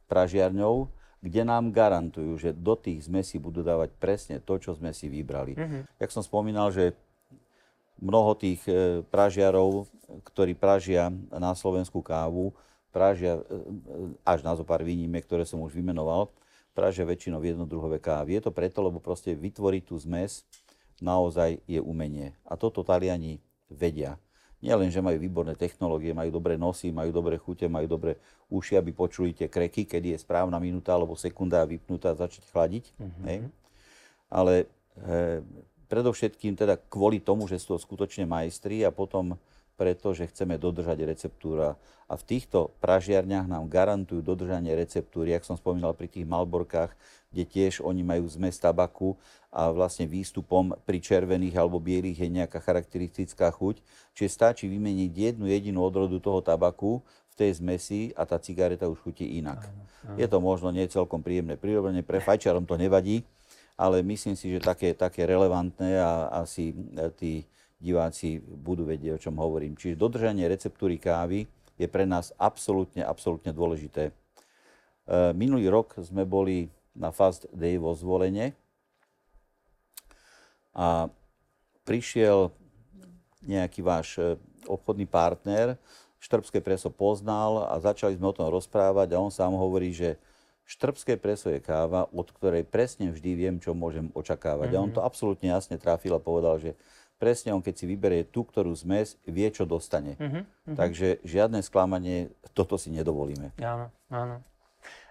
pražiarňou, 0.07 0.87
kde 1.19 1.43
nám 1.43 1.75
garantujú, 1.75 2.39
že 2.39 2.55
do 2.55 2.79
tých 2.79 3.11
zmesí 3.11 3.35
budú 3.35 3.67
dávať 3.67 3.91
presne 3.99 4.39
to, 4.39 4.55
čo 4.55 4.71
sme 4.79 4.95
si 4.95 5.11
vybrali. 5.11 5.59
Mm-hmm. 5.59 5.81
Jak 5.99 6.11
som 6.15 6.23
spomínal, 6.23 6.71
že 6.71 6.95
mnoho 7.99 8.31
tých 8.31 8.63
e, 8.63 9.03
pražiarov, 9.11 9.91
ktorí 10.31 10.55
pražia 10.55 11.11
na 11.35 11.51
Slovensku 11.51 11.99
kávu, 11.99 12.55
pražia 12.97 13.37
e, 13.37 13.41
až 14.25 14.41
na 14.41 14.57
zo 14.57 14.65
pár 14.65 14.81
výnimiek, 14.81 15.21
ktoré 15.21 15.45
som 15.45 15.61
už 15.61 15.77
vymenoval, 15.77 16.33
pražia 16.73 17.05
väčšinou 17.05 17.45
jednodruhové 17.45 18.01
kávy. 18.01 18.41
Je 18.41 18.49
to 18.49 18.51
preto, 18.53 18.81
lebo 18.81 18.97
proste 18.97 19.37
vytvoriť 19.37 19.83
tú 19.85 20.01
zmes 20.01 20.41
naozaj 20.97 21.61
je 21.69 21.77
umenie. 21.77 22.33
A 22.49 22.57
toto 22.57 22.81
Taliani 22.81 23.37
vedia 23.69 24.17
nie 24.57 24.73
len, 24.73 24.89
že 24.89 25.05
majú 25.05 25.21
výborné 25.21 25.53
technológie, 25.53 26.17
majú 26.17 26.33
dobré 26.33 26.57
nosy, 26.57 26.89
majú 26.89 27.13
dobré 27.13 27.37
chute, 27.37 27.69
majú 27.69 27.85
dobré 27.85 28.17
uši, 28.49 28.81
aby 28.81 28.89
počuli 28.89 29.29
tie 29.29 29.45
kreky, 29.45 29.85
kedy 29.85 30.17
je 30.17 30.23
správna 30.25 30.57
minúta 30.57 30.97
alebo 30.97 31.13
sekunda 31.13 31.61
vypnutá 31.61 32.17
a 32.17 32.19
začať 32.25 32.49
chladiť. 32.49 32.85
Mm-hmm. 32.97 33.23
Hej. 33.29 33.37
Ale 34.33 34.53
e, 34.57 34.65
predovšetkým 35.85 36.57
teda 36.57 36.73
kvôli 36.89 37.21
tomu, 37.21 37.45
že 37.45 37.61
sú 37.61 37.77
to 37.77 37.85
skutočne 37.85 38.25
majstri 38.25 38.81
a 38.81 38.89
potom 38.89 39.37
preto, 39.77 40.12
že 40.12 40.27
chceme 40.27 40.57
dodržať 40.57 41.05
receptúra. 41.05 41.77
A 42.10 42.17
v 42.17 42.24
týchto 42.25 42.74
pražiarniach 42.81 43.46
nám 43.46 43.69
garantujú 43.69 44.25
dodržanie 44.25 44.74
receptúry, 44.74 45.38
jak 45.38 45.46
som 45.46 45.55
spomínal 45.55 45.93
pri 45.93 46.10
tých 46.10 46.25
malborkách, 46.25 46.91
kde 47.29 47.43
tiež 47.46 47.86
oni 47.86 48.01
majú 48.01 48.25
zmes 48.25 48.57
tabaku 48.57 49.13
a 49.53 49.69
vlastne 49.69 50.10
výstupom 50.10 50.74
pri 50.88 50.98
červených 50.98 51.55
alebo 51.55 51.77
bielých 51.77 52.25
je 52.25 52.29
nejaká 52.41 52.57
charakteristická 52.63 53.53
chuť. 53.53 53.84
Čiže 54.17 54.29
stačí 54.34 54.65
vymeniť 54.65 55.12
jednu 55.13 55.46
jedinú 55.46 55.86
odrodu 55.86 56.17
toho 56.17 56.41
tabaku 56.41 57.03
v 57.31 57.36
tej 57.38 57.62
zmesi 57.62 58.15
a 58.17 58.25
tá 58.25 58.41
cigareta 58.41 58.89
už 58.89 58.98
chutí 59.03 59.38
inak. 59.38 59.62
Áno, 59.62 59.84
áno. 60.10 60.17
Je 60.17 60.27
to 60.31 60.39
možno 60.41 60.74
nie 60.74 60.88
celkom 60.89 61.22
príjemné 61.22 61.60
prirodzene, 61.60 62.01
pre 62.01 62.24
fajčarom 62.24 62.65
to 62.65 62.79
nevadí, 62.79 63.27
ale 63.77 64.01
myslím 64.01 64.34
si, 64.34 64.50
že 64.50 64.63
také, 64.63 64.96
také 64.98 65.27
relevantné 65.27 66.01
a 66.01 66.41
asi 66.41 66.74
tí 67.19 67.46
diváci 67.77 68.41
budú 68.41 68.86
vedieť, 68.86 69.17
o 69.17 69.24
čom 69.29 69.36
hovorím. 69.38 69.77
Čiže 69.77 70.01
dodržanie 70.01 70.50
receptúry 70.50 70.98
kávy 70.98 71.46
je 71.77 71.88
pre 71.88 72.10
nás 72.10 72.34
absolútne, 72.41 73.05
absolútne 73.05 73.53
dôležité. 73.53 74.10
E, 74.10 74.13
minulý 75.38 75.69
rok 75.69 75.93
sme 76.01 76.25
boli 76.25 76.74
na 76.98 77.13
Fast 77.13 77.46
Day 77.53 77.77
vo 77.77 77.93
zvolenie 77.93 78.57
a 80.74 81.10
prišiel 81.86 82.50
nejaký 83.46 83.86
váš 83.86 84.17
e, 84.17 84.41
obchodný 84.65 85.05
partner, 85.05 85.77
Štrbské 86.17 86.65
preso 86.65 86.89
poznal 86.89 87.69
a 87.69 87.77
začali 87.77 88.17
sme 88.17 88.34
o 88.34 88.36
tom 88.36 88.50
rozprávať 88.50 89.13
a 89.13 89.22
on 89.22 89.29
sám 89.29 89.53
hovorí, 89.53 89.93
že 89.93 90.17
Štrbské 90.67 91.15
preso 91.15 91.48
je 91.48 91.63
káva, 91.63 92.10
od 92.12 92.27
ktorej 92.27 92.67
presne 92.67 93.07
vždy 93.13 93.31
viem, 93.38 93.55
čo 93.62 93.72
môžem 93.72 94.12
očakávať. 94.12 94.75
Mm-hmm. 94.75 94.84
A 94.84 94.86
on 94.89 94.91
to 94.91 95.00
absolútne 95.00 95.48
jasne 95.48 95.79
trafil 95.79 96.12
a 96.12 96.19
povedal, 96.19 96.60
že 96.60 96.75
presne 97.17 97.53
on, 97.53 97.65
keď 97.65 97.74
si 97.74 97.86
vyberie 97.89 98.24
tú, 98.25 98.45
ktorú 98.45 98.71
zmes, 98.77 99.17
vie, 99.25 99.50
čo 99.50 99.65
dostane. 99.65 100.15
Uh-huh, 100.17 100.45
uh-huh. 100.45 100.77
Takže 100.77 101.21
žiadne 101.25 101.65
sklamanie, 101.65 102.31
toto 102.53 102.77
si 102.77 102.93
nedovolíme. 102.93 103.53
Áno, 103.62 103.89
áno. 104.13 104.41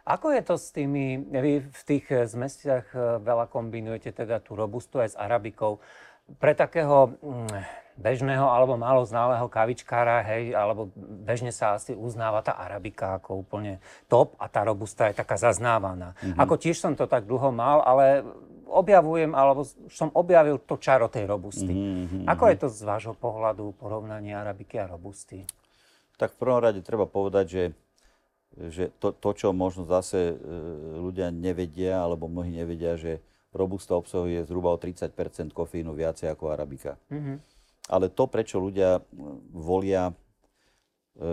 Ako 0.06 0.30
je 0.30 0.42
to 0.46 0.54
s 0.54 0.70
tými, 0.70 1.18
vy 1.18 1.66
v 1.66 1.82
tých 1.82 2.06
zmestiach 2.06 2.86
eh, 2.94 3.00
veľa 3.18 3.50
kombinujete 3.50 4.14
teda 4.14 4.38
tú 4.38 4.54
robustu 4.54 5.02
aj 5.02 5.12
s 5.12 5.16
arabikou. 5.18 5.82
Pre 6.26 6.52
takého 6.54 7.18
mm, 7.22 7.86
bežného 7.96 8.46
alebo 8.46 8.76
málo 8.76 9.02
znalého 9.08 9.48
kavičkára, 9.48 10.20
hej, 10.26 10.52
alebo 10.52 10.92
bežne 10.98 11.50
sa 11.50 11.80
asi 11.80 11.96
uznáva 11.96 12.44
tá 12.44 12.54
arabika 12.54 13.18
ako 13.18 13.42
úplne 13.42 13.80
top 14.06 14.36
a 14.36 14.46
tá 14.46 14.62
robusta 14.62 15.08
je 15.08 15.18
taká 15.18 15.40
zaznávaná. 15.40 16.12
Mm-hmm. 16.20 16.38
Ako 16.38 16.54
tiež 16.60 16.76
som 16.76 16.92
to 16.92 17.08
tak 17.08 17.24
dlho 17.24 17.50
mal, 17.50 17.80
ale 17.82 18.22
objavujem, 18.66 19.32
alebo 19.32 19.62
som 19.88 20.10
objavil 20.12 20.58
to 20.62 20.76
čaro 20.76 21.06
tej 21.06 21.30
robusty. 21.30 21.70
Mm-hmm. 21.70 22.24
Ako 22.26 22.44
je 22.50 22.56
to 22.60 22.68
z 22.68 22.82
vášho 22.82 23.14
pohľadu 23.14 23.72
porovnanie 23.78 24.34
arabiky 24.34 24.76
a 24.82 24.90
robusty? 24.90 25.46
Tak 26.18 26.34
v 26.34 26.40
prvom 26.40 26.60
rade 26.60 26.80
treba 26.82 27.06
povedať, 27.06 27.46
že, 27.46 27.64
že 28.70 28.84
to, 28.98 29.14
to, 29.14 29.30
čo 29.36 29.48
možno 29.54 29.86
zase 29.86 30.32
e, 30.32 30.34
ľudia 30.98 31.30
nevedia, 31.30 32.02
alebo 32.02 32.26
mnohí 32.26 32.50
nevedia, 32.50 32.98
že 32.98 33.22
robusta 33.54 33.96
obsahuje 33.96 34.44
zhruba 34.44 34.74
o 34.74 34.80
30% 34.80 35.12
kofeínu 35.54 35.92
viacej 35.96 36.28
ako 36.32 36.52
arabika. 36.52 37.00
Mm-hmm. 37.08 37.36
Ale 37.86 38.10
to, 38.10 38.26
prečo 38.26 38.58
ľudia 38.58 39.00
volia 39.54 40.10
e, 40.10 40.14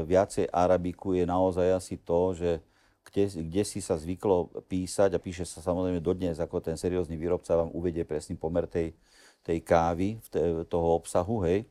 viacej 0.06 0.52
arabiku, 0.52 1.18
je 1.18 1.26
naozaj 1.26 1.68
asi 1.74 1.96
to, 1.98 2.38
že 2.38 2.52
kde, 3.10 3.44
kde 3.44 3.64
si 3.68 3.84
sa 3.84 4.00
zvyklo 4.00 4.64
písať 4.72 5.16
a 5.16 5.20
píše 5.20 5.44
sa 5.44 5.60
samozrejme 5.60 6.00
dodnes, 6.00 6.40
ako 6.40 6.64
ten 6.64 6.80
seriózny 6.80 7.20
výrobca 7.20 7.54
vám 7.60 7.70
uvedie 7.76 8.08
presný 8.08 8.40
pomer 8.40 8.66
tej, 8.66 8.96
tej 9.44 9.60
kávy, 9.60 10.24
toho 10.68 10.88
obsahu, 10.96 11.44
hej. 11.44 11.68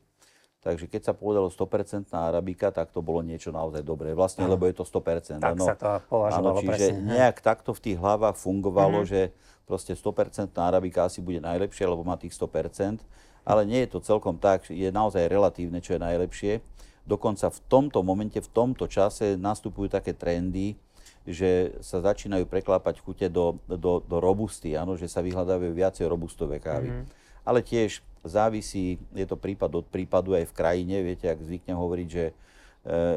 Takže 0.63 0.87
keď 0.87 1.11
sa 1.11 1.13
povedalo 1.13 1.51
100% 1.51 2.07
arabika, 2.15 2.71
tak 2.71 2.87
to 2.95 3.03
bolo 3.03 3.19
niečo 3.19 3.51
naozaj 3.51 3.83
dobré. 3.83 4.15
Vlastne, 4.15 4.47
lebo 4.47 4.63
je 4.63 4.79
to 4.79 4.87
100%. 4.87 5.43
Tak 5.43 5.59
ano, 5.59 5.67
sa 5.67 5.75
to 5.75 5.91
považovalo 6.07 6.55
ano, 6.55 6.61
čiže 6.63 6.87
presne. 6.95 7.03
nejak 7.03 7.37
takto 7.43 7.75
v 7.75 7.83
tých 7.83 7.97
hlavách 7.99 8.39
fungovalo, 8.39 9.03
mm-hmm. 9.03 9.11
že 9.11 9.21
proste 9.67 9.91
100% 9.91 10.55
arabika 10.55 11.03
asi 11.03 11.19
bude 11.19 11.43
najlepšie, 11.43 11.83
lebo 11.83 12.07
má 12.07 12.15
tých 12.15 12.31
100%. 12.39 13.03
Ale 13.43 13.67
nie 13.67 13.83
je 13.83 13.91
to 13.91 13.99
celkom 13.99 14.39
tak, 14.39 14.71
je 14.71 14.87
naozaj 14.87 15.27
relatívne, 15.27 15.83
čo 15.83 15.99
je 15.99 16.01
najlepšie. 16.01 16.63
Dokonca 17.03 17.51
v 17.51 17.59
tomto 17.67 17.99
momente, 17.99 18.39
v 18.39 18.47
tomto 18.47 18.87
čase 18.87 19.35
nastupujú 19.35 19.91
také 19.91 20.15
trendy, 20.15 20.79
že 21.23 21.79
sa 21.79 22.03
začínajú 22.03 22.43
preklápať 22.51 22.99
chute 22.99 23.31
do, 23.31 23.55
do, 23.63 24.03
do 24.03 24.17
robusty, 24.19 24.75
áno, 24.75 24.99
že 24.99 25.07
sa 25.07 25.23
vyhľadávajú 25.23 25.71
viacej 25.71 26.05
robustové 26.07 26.59
kávy. 26.59 26.91
Mm-hmm. 26.91 27.05
Ale 27.47 27.59
tiež 27.63 28.03
závisí, 28.23 28.99
je 29.11 29.27
to 29.27 29.35
prípad 29.35 29.71
od 29.71 29.85
prípadu 29.87 30.35
aj 30.35 30.47
v 30.51 30.55
krajine, 30.55 30.95
viete, 31.03 31.27
ak 31.27 31.43
zvyknem 31.43 31.75
hovoriť, 31.75 32.07
že 32.07 32.25
e, 32.31 32.33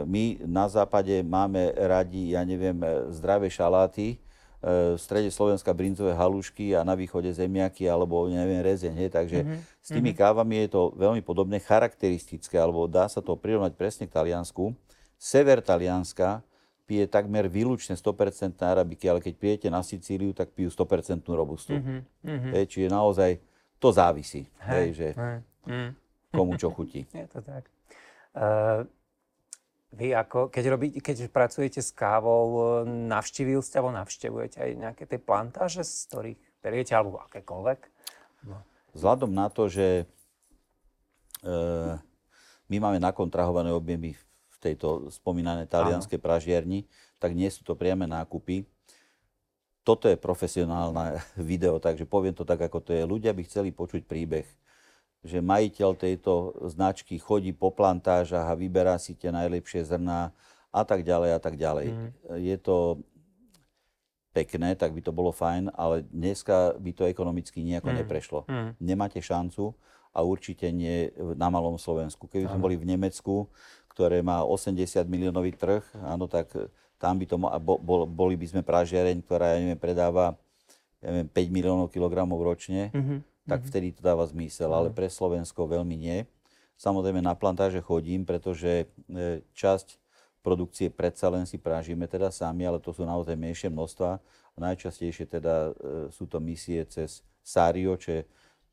my 0.06 0.46
na 0.46 0.66
západe 0.66 1.22
máme 1.22 1.74
radi, 1.74 2.34
ja 2.34 2.42
neviem, 2.42 2.74
e, 2.82 3.10
zdravé 3.14 3.46
šaláty, 3.46 4.14
e, 4.14 4.16
v 4.94 4.98
strede 4.98 5.30
Slovenska 5.30 5.70
brinzové 5.70 6.14
halušky 6.14 6.74
a 6.74 6.82
na 6.82 6.98
východe 6.98 7.30
zemiaky 7.30 7.86
alebo 7.86 8.26
neviem 8.26 8.62
rezeň. 8.62 8.94
Hej. 8.98 9.10
Takže 9.14 9.38
mm-hmm. 9.46 9.58
s 9.82 9.88
tými 9.94 10.10
mm-hmm. 10.10 10.22
kávami 10.26 10.54
je 10.66 10.68
to 10.74 10.82
veľmi 10.98 11.22
podobné, 11.22 11.62
charakteristické, 11.62 12.58
alebo 12.58 12.90
dá 12.90 13.06
sa 13.06 13.22
to 13.22 13.38
prirovnať 13.38 13.78
presne 13.78 14.10
k 14.10 14.14
Taliansku. 14.14 14.74
Sever 15.18 15.62
Talianska 15.62 16.42
pije 16.86 17.10
takmer 17.10 17.50
výlučne 17.50 17.98
100% 17.98 18.62
arabiky, 18.62 19.10
ale 19.10 19.18
keď 19.18 19.34
pijete 19.34 19.68
na 19.68 19.82
Sicíliu, 19.82 20.30
tak 20.30 20.54
pijú 20.54 20.70
100% 20.70 21.26
robustu. 21.34 21.74
Mm-hmm. 21.74 22.52
Hej, 22.54 22.64
čiže 22.70 22.88
naozaj 22.88 23.42
to 23.82 23.90
závisí, 23.90 24.46
hej, 24.70 24.72
hej, 24.72 24.88
že 24.94 25.08
hej. 25.12 25.38
Mm. 25.66 25.90
komu 26.30 26.54
čo 26.54 26.70
chutí. 26.70 27.04
Je 27.12 27.26
to 27.26 27.42
tak. 27.42 27.66
Uh, 28.36 28.86
vy 29.96 30.14
ako, 30.14 30.52
keď, 30.52 30.64
robí, 30.70 30.88
keď 31.00 31.26
pracujete 31.32 31.80
s 31.80 31.90
kávou, 31.90 32.82
navštívil 32.84 33.64
ste 33.64 33.80
alebo 33.80 33.96
navštevujete 33.96 34.58
aj 34.60 34.70
nejaké 34.76 35.04
tie 35.08 35.18
plantáže, 35.18 35.82
z 35.82 36.06
ktorých 36.10 36.40
beriete, 36.60 36.92
alebo 36.92 37.22
akékoľvek? 37.26 37.80
No. 38.44 38.60
Vzhľadom 38.92 39.32
na 39.32 39.48
to, 39.48 39.72
že 39.72 40.04
uh, 41.46 41.96
my 42.68 42.76
máme 42.76 42.98
nakontrahované 43.00 43.72
objemy 43.72 44.18
tejto 44.66 45.14
spomínanej 45.14 45.70
talianskej 45.70 46.18
pražierni, 46.18 46.90
tak 47.22 47.32
nie 47.32 47.46
sú 47.46 47.62
to 47.62 47.78
priame 47.78 48.10
nákupy 48.10 48.66
toto 49.86 50.10
je 50.10 50.18
profesionálne 50.18 51.22
video, 51.38 51.78
takže 51.78 52.02
poviem 52.02 52.34
to 52.34 52.42
tak, 52.42 52.66
ako 52.66 52.82
to 52.82 52.90
je. 52.90 53.06
Ľudia 53.06 53.30
by 53.30 53.46
chceli 53.46 53.70
počuť 53.70 54.02
príbeh, 54.02 54.44
že 55.22 55.38
majiteľ 55.38 55.94
tejto 55.94 56.58
značky 56.66 57.22
chodí 57.22 57.54
po 57.54 57.70
plantážach 57.70 58.50
a 58.50 58.58
vyberá 58.58 58.98
si 58.98 59.14
tie 59.14 59.30
najlepšie 59.30 59.86
zrná 59.86 60.34
a 60.74 60.82
tak 60.82 61.06
ďalej 61.06 61.30
a 61.38 61.40
tak 61.40 61.54
ďalej. 61.54 61.94
Mm. 61.94 62.10
Je 62.42 62.56
to 62.58 62.98
pekné, 64.34 64.76
tak 64.76 64.92
by 64.92 65.00
to 65.00 65.14
bolo 65.14 65.32
fajn, 65.32 65.72
ale 65.72 66.04
dneska 66.10 66.76
by 66.76 66.90
to 66.92 67.08
ekonomicky 67.08 67.62
nejako 67.62 67.94
mm. 67.94 67.96
neprešlo. 68.02 68.40
Mm. 68.44 68.70
Nemáte 68.82 69.22
šancu 69.22 69.72
a 70.12 70.20
určite 70.20 70.68
nie 70.74 71.14
na 71.38 71.48
malom 71.48 71.78
Slovensku. 71.80 72.28
Keby 72.28 72.50
sme 72.50 72.60
boli 72.60 72.76
v 72.76 72.88
Nemecku, 72.88 73.48
ktoré 73.96 74.20
má 74.20 74.44
80 74.44 75.08
miliónový 75.08 75.56
trh, 75.56 75.80
áno, 76.04 76.28
tak 76.28 76.52
tam 77.00 77.16
by 77.16 77.24
to, 77.24 77.40
bo, 77.40 78.04
boli 78.04 78.36
by 78.36 78.44
sme 78.44 78.60
pražiareň, 78.60 79.24
ktorá, 79.24 79.56
ja 79.56 79.58
neviem, 79.64 79.80
predáva 79.80 80.36
ja 81.00 81.08
neviem, 81.08 81.32
5 81.32 81.56
miliónov 81.56 81.88
kilogramov 81.88 82.44
ročne, 82.44 82.92
mm-hmm. 82.92 83.48
tak 83.48 83.64
mm-hmm. 83.64 83.68
vtedy 83.72 83.86
to 83.96 84.04
dáva 84.04 84.28
zmysel, 84.28 84.68
mm-hmm. 84.68 84.78
ale 84.84 84.88
mhm. 84.92 84.96
pre 85.00 85.08
Slovensko 85.08 85.64
veľmi 85.64 85.96
nie. 85.96 86.28
Samozrejme 86.76 87.24
na 87.24 87.32
plantáže 87.32 87.80
chodím, 87.80 88.28
pretože 88.28 88.84
e, 89.08 89.40
časť 89.56 89.96
produkcie 90.44 90.92
predsa 90.92 91.32
len 91.32 91.48
si 91.48 91.56
prážime 91.56 92.04
teda 92.04 92.28
sami, 92.28 92.68
ale 92.68 92.76
to 92.84 92.92
sú 92.92 93.08
naozaj 93.08 93.32
menšie 93.32 93.72
množstva. 93.72 94.20
Najčastejšie 94.60 95.24
teda 95.24 95.72
e, 95.72 96.12
sú 96.12 96.28
to 96.28 96.36
misie 96.36 96.84
cez 96.84 97.24
SARIO, 97.40 97.96
čo 97.96 98.20
je 98.20 98.22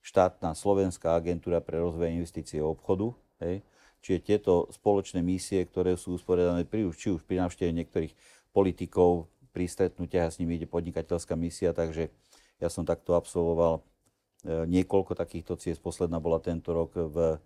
štátna 0.03 0.51
slovenská 0.51 1.15
agentúra 1.15 1.63
pre 1.63 1.79
rozvoj 1.79 2.11
investície 2.11 2.59
a 2.59 2.67
obchodu. 2.67 3.15
Hej. 3.39 3.63
Čiže 4.03 4.19
tieto 4.19 4.67
spoločné 4.67 5.23
misie, 5.23 5.63
ktoré 5.63 5.95
sú 5.95 6.19
usporiadané 6.19 6.67
pri, 6.67 6.91
či 6.91 7.15
už 7.15 7.23
pri 7.23 7.39
návšteve 7.39 7.71
niektorých 7.71 8.13
politikov, 8.51 9.31
pri 9.55 9.63
stretnutiach 9.63 10.27
a 10.27 10.33
s 10.33 10.43
nimi 10.43 10.59
ide 10.59 10.67
podnikateľská 10.67 11.39
misia, 11.39 11.71
takže 11.71 12.11
ja 12.59 12.67
som 12.67 12.83
takto 12.83 13.15
absolvoval 13.15 13.79
e, 13.79 13.81
niekoľko 14.67 15.15
takýchto 15.15 15.55
ciest. 15.55 15.79
Posledná 15.79 16.19
bola 16.19 16.43
tento 16.43 16.75
rok 16.75 16.91
v 16.99 17.17
e, 17.31 17.37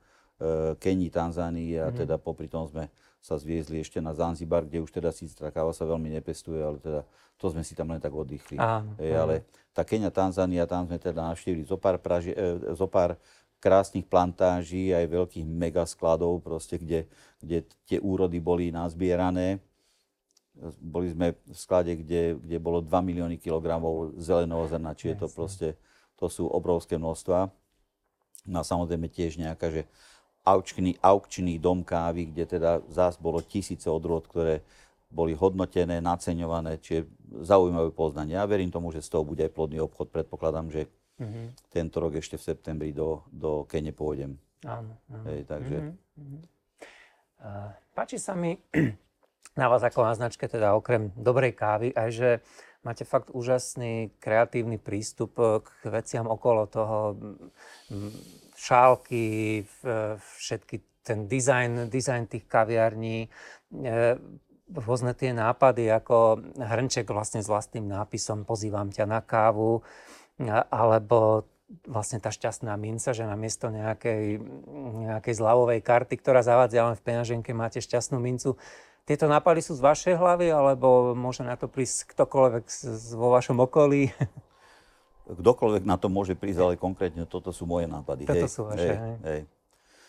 Kenii, 0.82 1.14
Tanzánii 1.14 1.72
a 1.78 1.88
mm. 1.94 1.96
teda 2.02 2.16
popri 2.18 2.50
tom 2.50 2.66
sme 2.66 2.90
sa 3.22 3.36
zviezli 3.36 3.84
ešte 3.84 4.00
na 4.00 4.16
Zanzibar, 4.18 4.64
kde 4.64 4.82
už 4.82 4.90
teda 4.90 5.12
tá 5.12 5.52
káva 5.52 5.76
sa 5.76 5.84
veľmi 5.84 6.10
nepestuje, 6.16 6.64
ale 6.64 6.80
teda 6.80 7.02
to 7.38 7.54
sme 7.54 7.62
si 7.62 7.78
tam 7.78 7.92
len 7.94 8.02
tak 8.02 8.16
oddychli. 8.16 8.58
Áno, 8.58 8.98
e, 8.98 9.14
ale 9.14 9.46
tá 9.76 9.86
Kenia, 9.86 10.10
Tanzánia, 10.10 10.66
tam 10.66 10.90
sme 10.90 10.98
teda 10.98 11.22
navštívili 11.22 11.68
zo 11.68 11.78
pár, 11.78 12.02
praži, 12.02 12.34
e, 12.34 12.74
zo 12.74 12.88
pár 12.90 13.20
krásnych 13.68 14.08
plantáží, 14.08 14.96
aj 14.96 15.12
veľkých 15.12 15.44
megaskladov, 15.44 16.40
proste, 16.40 16.80
kde, 16.80 17.04
kde 17.44 17.68
tie 17.84 18.00
úrody 18.00 18.40
boli 18.40 18.72
nazbierané. 18.72 19.60
Boli 20.80 21.12
sme 21.12 21.36
v 21.36 21.52
sklade, 21.52 22.00
kde, 22.00 22.40
kde 22.40 22.58
bolo 22.64 22.80
2 22.80 22.88
milióny 23.04 23.36
kilogramov 23.36 24.16
zeleného 24.16 24.64
zrna, 24.72 24.96
čiže 24.96 25.20
to 25.20 25.28
proste, 25.28 25.76
to 26.16 26.32
sú 26.32 26.48
obrovské 26.48 26.96
množstva. 26.96 27.52
No 28.48 28.64
a 28.64 28.64
samozrejme 28.64 29.12
tiež 29.12 29.36
nejaká, 29.36 29.68
že 29.68 29.84
aukčný, 30.48 30.96
aukčný 31.04 31.60
dom 31.60 31.84
kávy, 31.84 32.32
kde 32.32 32.48
teda 32.48 32.80
zás 32.88 33.20
bolo 33.20 33.44
tisíce 33.44 33.92
odrôd, 33.92 34.24
ktoré 34.32 34.64
boli 35.12 35.36
hodnotené, 35.36 36.00
naceňované, 36.00 36.80
čiže 36.80 37.08
zaujímavé 37.44 37.92
poznanie. 37.92 38.40
Ja 38.40 38.48
verím 38.48 38.72
tomu, 38.72 38.96
že 38.96 39.04
z 39.04 39.12
toho 39.12 39.28
bude 39.28 39.44
aj 39.44 39.52
plodný 39.52 39.84
obchod. 39.84 40.08
Predpokladám, 40.12 40.72
že 40.72 40.88
Mm-hmm. 41.18 41.46
Tento 41.74 41.98
rok 41.98 42.14
ešte 42.18 42.38
v 42.38 42.44
septembri 42.46 42.90
do, 42.94 43.26
do 43.34 43.66
Kene 43.66 43.92
pôjdem. 43.92 44.38
Áno. 44.66 44.94
áno. 45.10 45.24
Hej, 45.26 45.50
takže... 45.50 45.78
Mm-hmm. 46.18 46.42
Uh, 47.38 47.70
páči 47.94 48.18
sa 48.18 48.34
mi 48.34 48.58
na 49.62 49.68
vás 49.70 49.82
ako 49.82 50.06
na 50.06 50.14
značke, 50.14 50.46
teda 50.50 50.78
okrem 50.78 51.14
dobrej 51.18 51.54
kávy, 51.58 51.90
aj 51.94 52.10
že 52.14 52.30
máte 52.86 53.04
fakt 53.04 53.34
úžasný 53.34 54.14
kreatívny 54.22 54.78
prístup 54.78 55.38
k 55.38 55.68
veciam 55.92 56.30
okolo 56.30 56.70
toho, 56.72 56.98
šálky, 58.56 59.66
všetky 60.40 60.76
ten 61.08 61.28
dizajn, 61.28 61.88
dizajn 61.88 62.24
tých 62.28 62.46
kaviarní, 62.52 63.28
e, 63.28 63.30
rôzne 64.68 65.16
tie 65.16 65.32
nápady, 65.32 65.88
ako 65.88 66.44
hrnček 66.60 67.08
vlastne 67.08 67.40
s 67.40 67.48
vlastným 67.48 67.88
nápisom 67.88 68.44
Pozývam 68.44 68.92
ťa 68.92 69.08
na 69.08 69.24
kávu, 69.24 69.88
alebo 70.46 71.46
vlastne 71.84 72.24
tá 72.24 72.32
šťastná 72.32 72.72
minca, 72.80 73.12
že 73.12 73.28
namiesto 73.28 73.68
nejakej, 73.68 74.40
nejakej 75.12 75.34
zľavovej 75.36 75.84
karty, 75.84 76.16
ktorá 76.16 76.40
zavadzia 76.40 76.88
len 76.88 76.96
v 76.96 77.04
peňaženke, 77.04 77.52
máte 77.52 77.84
šťastnú 77.84 78.24
mincu. 78.24 78.56
Tieto 79.08 79.28
nápady 79.28 79.64
sú 79.64 79.76
z 79.76 79.84
vašej 79.84 80.16
hlavy, 80.20 80.52
alebo 80.52 81.16
môže 81.16 81.44
na 81.44 81.56
to 81.56 81.72
prísť 81.72 82.12
ktokoľvek 82.12 82.64
vo 83.16 83.28
vašom 83.32 83.58
okolí? 83.64 84.12
Kdokoľvek 85.28 85.84
na 85.84 86.00
to 86.00 86.08
môže 86.08 86.40
prísť, 86.40 86.60
ale 86.64 86.74
konkrétne 86.80 87.28
toto 87.28 87.52
sú 87.52 87.68
moje 87.68 87.88
nápady. 87.88 88.24
Toto 88.24 88.48
hej, 88.48 88.52
sú 88.52 88.62
vaše, 88.64 88.96
hej. 88.96 89.16
hej. 89.28 89.42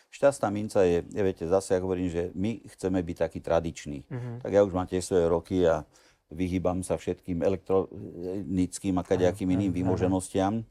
Šťastná 0.08 0.48
minca 0.48 0.86
je, 0.86 1.04
ja 1.04 1.22
viete, 1.26 1.44
zase 1.44 1.76
ja 1.76 1.82
hovorím, 1.82 2.08
že 2.08 2.30
my 2.32 2.64
chceme 2.70 3.02
byť 3.02 3.16
taký 3.28 3.38
tradičný. 3.44 3.98
Uh-huh. 4.08 4.40
Tak 4.40 4.50
ja 4.54 4.64
už 4.64 4.72
mám 4.72 4.88
tie 4.88 5.04
svoje 5.04 5.26
roky 5.28 5.68
a 5.68 5.84
vyhýbam 6.28 6.84
sa 6.84 7.00
všetkým 7.00 7.40
elektronickým 7.40 8.94
a 9.00 9.02
kadejakým 9.02 9.48
iným 9.56 9.72
výmoženostiam. 9.72 10.64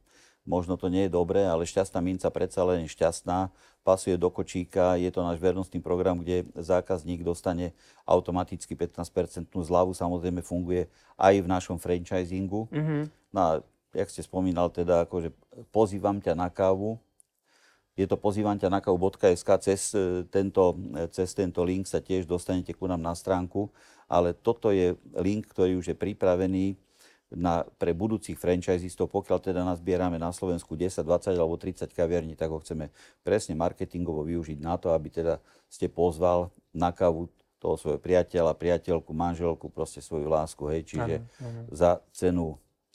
Možno 0.47 0.79
to 0.79 0.87
nie 0.87 1.05
je 1.05 1.11
dobré, 1.11 1.43
ale 1.43 1.67
šťastná 1.67 1.99
minca 1.99 2.31
predsa 2.31 2.63
len 2.63 2.87
šťastná. 2.87 3.51
Pasuje 3.83 4.15
do 4.15 4.31
kočíka, 4.31 4.95
je 4.95 5.11
to 5.11 5.19
náš 5.19 5.43
vernostný 5.43 5.83
program, 5.83 6.23
kde 6.23 6.47
zákazník 6.55 7.19
dostane 7.19 7.75
automaticky 8.07 8.71
15% 8.71 9.51
zľavu. 9.51 9.91
Samozrejme 9.91 10.39
funguje 10.39 10.87
aj 11.19 11.35
v 11.43 11.47
našom 11.51 11.75
franchisingu. 11.75 12.71
Mm-hmm. 12.71 13.01
No 13.35 13.39
a 13.43 13.51
jak 13.91 14.07
ste 14.07 14.23
spomínal, 14.23 14.71
teda 14.71 15.03
akože 15.03 15.35
pozývam 15.75 16.23
ťa 16.23 16.31
na 16.31 16.47
kávu, 16.47 16.95
je 17.97 18.05
to 18.05 18.13
pozývam 18.13 18.53
ťa 18.53 18.69
na 18.69 18.77
kávu.sk, 18.77 19.49
cez 19.57 19.97
e, 19.97 20.21
tento, 20.29 20.77
e, 20.93 21.09
cez 21.09 21.33
tento 21.33 21.65
link 21.65 21.89
sa 21.89 21.97
tiež 21.97 22.29
dostanete 22.29 22.69
ku 22.77 22.85
nám 22.85 23.01
na 23.01 23.17
stránku 23.17 23.73
ale 24.07 24.33
toto 24.33 24.71
je 24.71 24.95
link, 25.19 25.51
ktorý 25.51 25.79
už 25.79 25.93
je 25.93 25.97
pripravený 25.99 26.79
na, 27.27 27.67
pre 27.75 27.91
budúcich 27.91 28.39
franchisistov, 28.39 29.11
pokiaľ 29.11 29.39
teda 29.43 29.61
nazbierame 29.67 30.15
na 30.15 30.31
Slovensku 30.31 30.79
10, 30.79 31.03
20 31.03 31.35
alebo 31.35 31.59
30 31.59 31.91
kaviarní, 31.91 32.39
tak 32.39 32.55
ho 32.55 32.63
chceme 32.63 32.87
presne 33.19 33.51
marketingovo 33.59 34.23
využiť 34.23 34.63
na 34.63 34.79
to, 34.79 34.95
aby 34.95 35.11
teda 35.11 35.43
ste 35.67 35.91
pozval 35.91 36.55
na 36.71 36.95
kávu 36.95 37.27
toho 37.59 37.75
svojho 37.75 37.99
priateľa, 37.99 38.55
priateľku, 38.55 39.11
manželku, 39.11 39.67
proste 39.67 39.99
svoju 39.99 40.29
lásku, 40.29 40.61
hej. 40.71 40.87
Čiže 40.87 41.13
ano, 41.19 41.27
ano. 41.43 41.61
za 41.73 41.91
cenu 42.15 42.47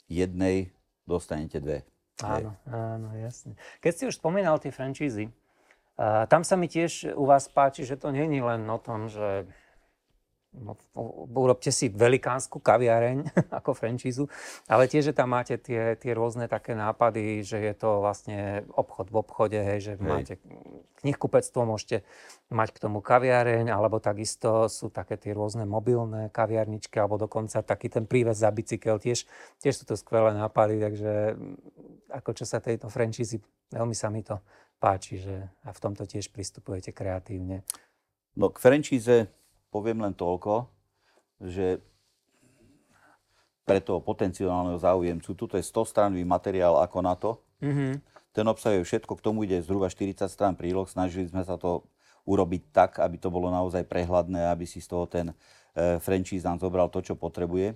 jednej 0.07 0.71
dostanete 1.05 1.59
dve. 1.59 1.85
Áno, 2.23 2.55
áno, 2.65 3.11
jasne. 3.19 3.59
Keď 3.83 3.93
si 3.93 4.03
už 4.07 4.17
spomínal 4.17 4.57
tie 4.63 4.71
franchízy, 4.71 5.29
uh, 5.99 6.23
tam 6.31 6.47
sa 6.47 6.55
mi 6.55 6.71
tiež 6.71 7.11
u 7.13 7.25
vás 7.27 7.51
páči, 7.51 7.83
že 7.83 7.99
to 7.99 8.15
není 8.15 8.39
len 8.39 8.63
o 8.69 8.79
tom, 8.79 9.11
že 9.11 9.45
no, 10.53 10.77
urobte 11.33 11.73
si 11.73 11.89
velikánsku 11.89 12.61
kaviareň 12.61 13.33
ako 13.59 13.73
franchízu, 13.73 14.29
ale 14.69 14.85
tiež, 14.85 15.11
že 15.11 15.17
tam 15.17 15.33
máte 15.33 15.57
tie, 15.57 15.97
tie 15.97 16.13
rôzne 16.13 16.45
také 16.45 16.77
nápady, 16.77 17.41
že 17.41 17.57
je 17.57 17.73
to 17.73 18.01
vlastne 18.01 18.63
obchod 18.73 19.09
v 19.09 19.15
obchode, 19.17 19.59
hej, 19.59 19.79
že 19.81 19.93
hej. 19.97 20.05
máte 20.05 20.33
knihkupectvo, 21.03 21.67
môžete 21.67 22.07
mať 22.47 22.69
k 22.71 22.81
tomu 22.81 23.03
kaviareň, 23.03 23.67
alebo 23.67 23.99
takisto 23.99 24.71
sú 24.71 24.87
také 24.87 25.19
tie 25.19 25.35
rôzne 25.35 25.67
mobilné 25.67 26.31
kaviarničky, 26.31 26.95
alebo 27.01 27.19
dokonca 27.19 27.59
taký 27.65 27.91
ten 27.91 28.07
prívez 28.07 28.39
za 28.39 28.53
bicykel, 28.53 29.01
tiež, 29.01 29.27
tiež 29.59 29.73
sú 29.73 29.83
to 29.83 29.99
skvelé 29.99 30.31
nápady, 30.31 30.79
takže 30.79 31.11
ako 32.13 32.31
čo 32.37 32.45
sa 32.47 32.63
tejto 32.63 32.87
franchízy, 32.87 33.43
veľmi 33.73 33.97
sa 33.97 34.07
mi 34.07 34.23
to 34.23 34.39
páči, 34.77 35.19
že 35.19 35.35
a 35.65 35.73
v 35.73 35.79
tomto 35.81 36.07
tiež 36.07 36.29
pristupujete 36.29 36.95
kreatívne. 36.95 37.65
No 38.33 38.49
k 38.49 38.57
franchíze 38.61 39.29
poviem 39.73 40.05
len 40.05 40.13
toľko, 40.13 40.69
že 41.41 41.81
pre 43.65 43.81
toho 43.81 43.97
potenciálneho 44.03 44.77
záujemcu, 44.77 45.33
tuto 45.33 45.57
je 45.57 45.65
100 45.65 45.89
stranový 45.89 46.21
materiál 46.21 46.77
ako 46.77 46.97
na 47.01 47.15
to. 47.17 47.41
Mm-hmm. 47.63 47.91
Ten 48.35 48.45
obsahuje 48.45 48.85
všetko, 48.85 49.17
k 49.17 49.25
tomu 49.25 49.47
ide 49.47 49.57
zhruba 49.63 49.89
40 49.89 50.29
strán 50.29 50.53
príloh. 50.53 50.85
Snažili 50.85 51.25
sme 51.25 51.41
sa 51.41 51.55
to 51.55 51.87
urobiť 52.27 52.61
tak, 52.75 52.91
aby 52.99 53.17
to 53.17 53.31
bolo 53.31 53.47
naozaj 53.49 53.87
prehľadné, 53.87 54.51
aby 54.51 54.67
si 54.67 54.83
z 54.83 54.91
toho 54.91 55.07
ten 55.07 55.31
e, 55.31 55.35
franchise 55.99 56.43
nám 56.43 56.59
zobral 56.59 56.87
to, 56.91 56.99
čo 57.03 57.15
potrebuje. 57.15 57.75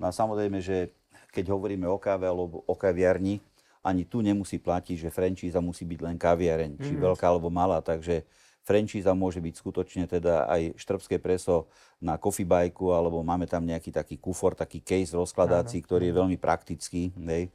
No 0.00 0.08
a 0.08 0.12
samozrejme, 0.12 0.60
že 0.60 0.92
keď 1.32 1.52
hovoríme 1.52 1.84
o 1.88 2.00
káve 2.00 2.24
alebo 2.28 2.64
o 2.64 2.74
kaviarni, 2.76 3.40
ani 3.80 4.04
tu 4.04 4.20
nemusí 4.20 4.60
platiť, 4.60 5.08
že 5.08 5.14
franchise 5.14 5.56
musí 5.60 5.88
byť 5.88 6.00
len 6.04 6.16
kaviareň, 6.20 6.80
či 6.80 6.92
mm-hmm. 6.92 7.06
veľká 7.08 7.24
alebo 7.24 7.48
malá. 7.48 7.80
Takže 7.80 8.24
Franchíza 8.60 9.16
môže 9.16 9.40
byť 9.40 9.54
skutočne 9.56 10.04
teda 10.04 10.44
aj 10.46 10.76
štrbské 10.76 11.16
preso 11.16 11.66
na 11.96 12.20
coffee 12.20 12.44
bajku, 12.44 12.92
alebo 12.92 13.24
máme 13.24 13.48
tam 13.48 13.64
nejaký 13.64 13.88
taký 13.88 14.20
kufor, 14.20 14.52
taký 14.52 14.84
case 14.84 15.16
rozkladací, 15.16 15.80
ktorý 15.80 16.12
je 16.12 16.18
veľmi 16.20 16.36
praktický. 16.36 17.10
Nej. 17.16 17.48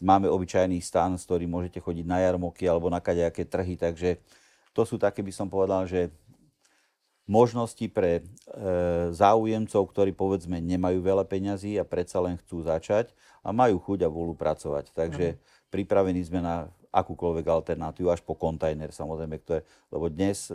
Máme 0.00 0.28
obyčajný 0.28 0.80
stan, 0.80 1.16
s 1.16 1.24
ktorým 1.28 1.48
môžete 1.48 1.80
chodiť 1.80 2.04
na 2.08 2.24
jarmoky 2.24 2.64
alebo 2.68 2.88
na 2.88 3.00
kadejaké 3.00 3.44
trhy, 3.44 3.76
takže 3.76 4.20
to 4.72 4.84
sú 4.84 4.96
také, 4.96 5.20
by 5.20 5.32
som 5.32 5.48
povedal, 5.48 5.84
že 5.84 6.08
možnosti 7.30 7.86
pre 7.94 8.18
e, 8.18 8.22
záujemcov, 9.14 9.82
ktorí 9.94 10.10
povedzme 10.16 10.58
nemajú 10.58 10.98
veľa 10.98 11.22
peňazí 11.30 11.78
a 11.78 11.86
predsa 11.86 12.18
len 12.18 12.34
chcú 12.42 12.66
začať 12.66 13.14
a 13.46 13.54
majú 13.54 13.78
chuť 13.78 14.02
a 14.02 14.10
vôľu 14.10 14.34
pracovať. 14.34 14.90
Takže 14.90 15.38
pripravení 15.70 16.18
sme 16.26 16.42
na 16.42 16.66
akúkoľvek 16.90 17.46
alternatívu, 17.46 18.10
až 18.10 18.20
po 18.26 18.34
kontajner 18.34 18.90
samozrejme, 18.90 19.38
ktoré, 19.46 19.62
lebo 19.94 20.10
dnes 20.10 20.50
e, 20.50 20.54